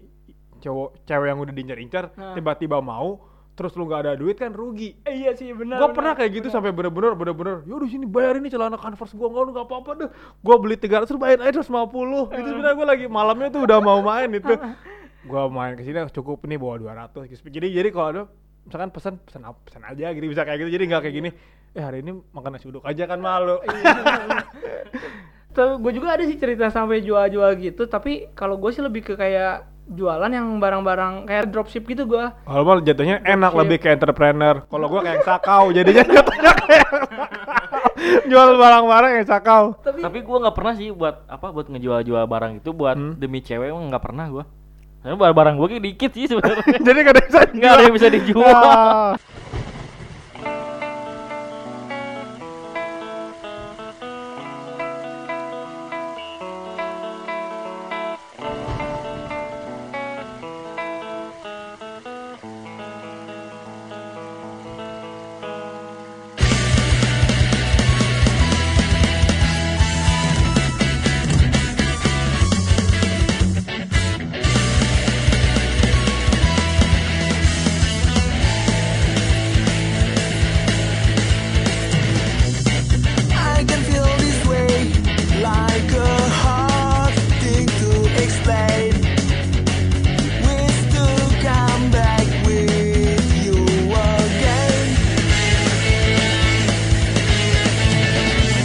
cowok 0.57 1.03
cewek 1.03 1.27
yang 1.27 1.39
udah 1.39 1.53
diincar-incar 1.53 2.03
Nah. 2.13 2.33
tiba-tiba 2.33 2.79
mau 2.79 3.29
terus 3.53 3.75
lu 3.75 3.85
nggak 3.85 4.01
ada 4.01 4.13
duit 4.15 4.33
kan 4.33 4.49
rugi 4.49 4.97
Eh, 5.03 5.13
iya 5.19 5.31
sih 5.31 5.53
benar. 5.53 5.77
Gua 5.77 5.93
pernah 5.93 6.13
kayak 6.13 6.31
gitu 6.33 6.47
benar. 6.47 6.55
sampai 6.55 6.71
bener-bener 6.71 7.13
bener-bener 7.13 7.55
yaudah 7.63 7.85
sini 7.85 8.05
bayar 8.05 8.41
ini 8.41 8.49
celana 8.49 8.75
converse 8.75 9.13
gua 9.13 9.29
nggak 9.29 9.43
lu 9.43 9.51
nggak 9.53 9.67
apa-apa 9.69 9.91
deh 9.93 10.09
gua 10.41 10.55
beli 10.57 10.75
300 10.75 11.05
lu 11.07 11.19
bayar 11.19 11.39
aja 11.43 11.61
150 11.61 12.33
itu 12.33 12.47
sebenarnya 12.49 12.73
gua 12.73 12.87
lagi 12.89 13.05
malamnya 13.05 13.47
tuh 13.49 13.61
udah 13.61 13.77
mau 13.77 14.01
main 14.01 14.29
itu 14.31 14.53
gua 15.23 15.45
main 15.47 15.73
ke 15.73 15.83
sini 15.83 16.01
cukup 16.09 16.41
nih 16.43 16.57
bawa 16.57 16.75
200 17.13 17.29
gitu. 17.29 17.45
jadi 17.45 17.67
jadi 17.69 17.89
kalau 17.89 18.07
ada 18.09 18.21
misalkan 18.63 18.89
pesan 18.89 19.13
pesan 19.19 19.43
apa 19.43 19.59
pesan 19.61 19.83
aja 19.83 20.07
gitu 20.09 20.25
bisa 20.25 20.41
kayak 20.41 20.57
gitu 20.63 20.71
jadi 20.71 20.83
nggak 20.89 21.01
kayak 21.03 21.15
gini 21.15 21.29
eh 21.69 21.83
hari 21.83 21.99
ini 21.99 22.15
makan 22.31 22.55
nasi 22.55 22.65
uduk 22.65 22.81
aja 22.83 23.03
kan 23.05 23.19
malu 23.19 23.59
Tapi 23.59 23.77
gue 25.53 25.91
juga 25.91 26.07
ada 26.11 26.23
sih 26.23 26.33
cerita 26.33 26.67
sampai 26.67 26.99
jual-jual 26.99 27.53
gitu, 27.55 27.85
tapi 27.85 28.27
kalau 28.31 28.55
gue 28.55 28.69
sih 28.69 28.81
lebih 28.81 29.03
ke 29.03 29.13
kayak 29.13 29.63
jualan 29.85 30.27
yang 30.27 30.57
barang-barang 30.57 31.25
kayak 31.25 31.45
dropship 31.47 31.83
gitu 31.83 32.07
gue. 32.07 32.25
kalau 32.41 32.63
mal 32.63 32.79
jatuhnya 32.79 33.19
enak 33.19 33.51
Dropship. 33.51 33.61
lebih 33.61 33.77
kayak 33.77 33.95
entrepreneur 33.97 34.55
kalau 34.63 34.85
gua 34.87 35.01
kayak 35.01 35.13
yang 35.13 35.27
sakau 35.27 35.63
jadinya 35.69 36.03
jatuhnya 36.15 36.51
kayak 36.57 36.89
jual 38.23 38.49
barang-barang 38.55 39.11
yang 39.13 39.27
sakau 39.27 39.63
Tapi, 39.77 39.99
Tapi 39.99 40.17
gua 40.21 40.37
nggak 40.41 40.55
pernah 40.55 40.73
sih 40.73 40.87
buat 40.87 41.27
apa 41.27 41.47
buat 41.49 41.67
ngejual-jual 41.67 42.23
barang 42.23 42.53
itu 42.57 42.69
buat 42.71 42.95
Hmm. 42.95 43.13
demi 43.17 43.39
cewek 43.39 43.69
emang 43.69 43.91
nggak 43.91 43.99
pernah 44.01 44.25
gua. 44.29 44.43
Karena 45.03 45.19
barang-barang 45.19 45.55
gua 45.59 45.67
kayak 45.67 45.83
dikit 45.83 46.11
sih 46.13 46.25
sebenarnya. 46.25 46.63
jadi 46.87 46.97
gak 46.97 47.11
ada 47.11 47.19
yang 47.19 47.27
bisa 47.27 47.41
Nggak 47.51 47.71
ada 47.71 47.83
yang 47.83 47.93
bisa 47.93 48.07
dijual. 48.07 48.55
Ah. 48.55 49.11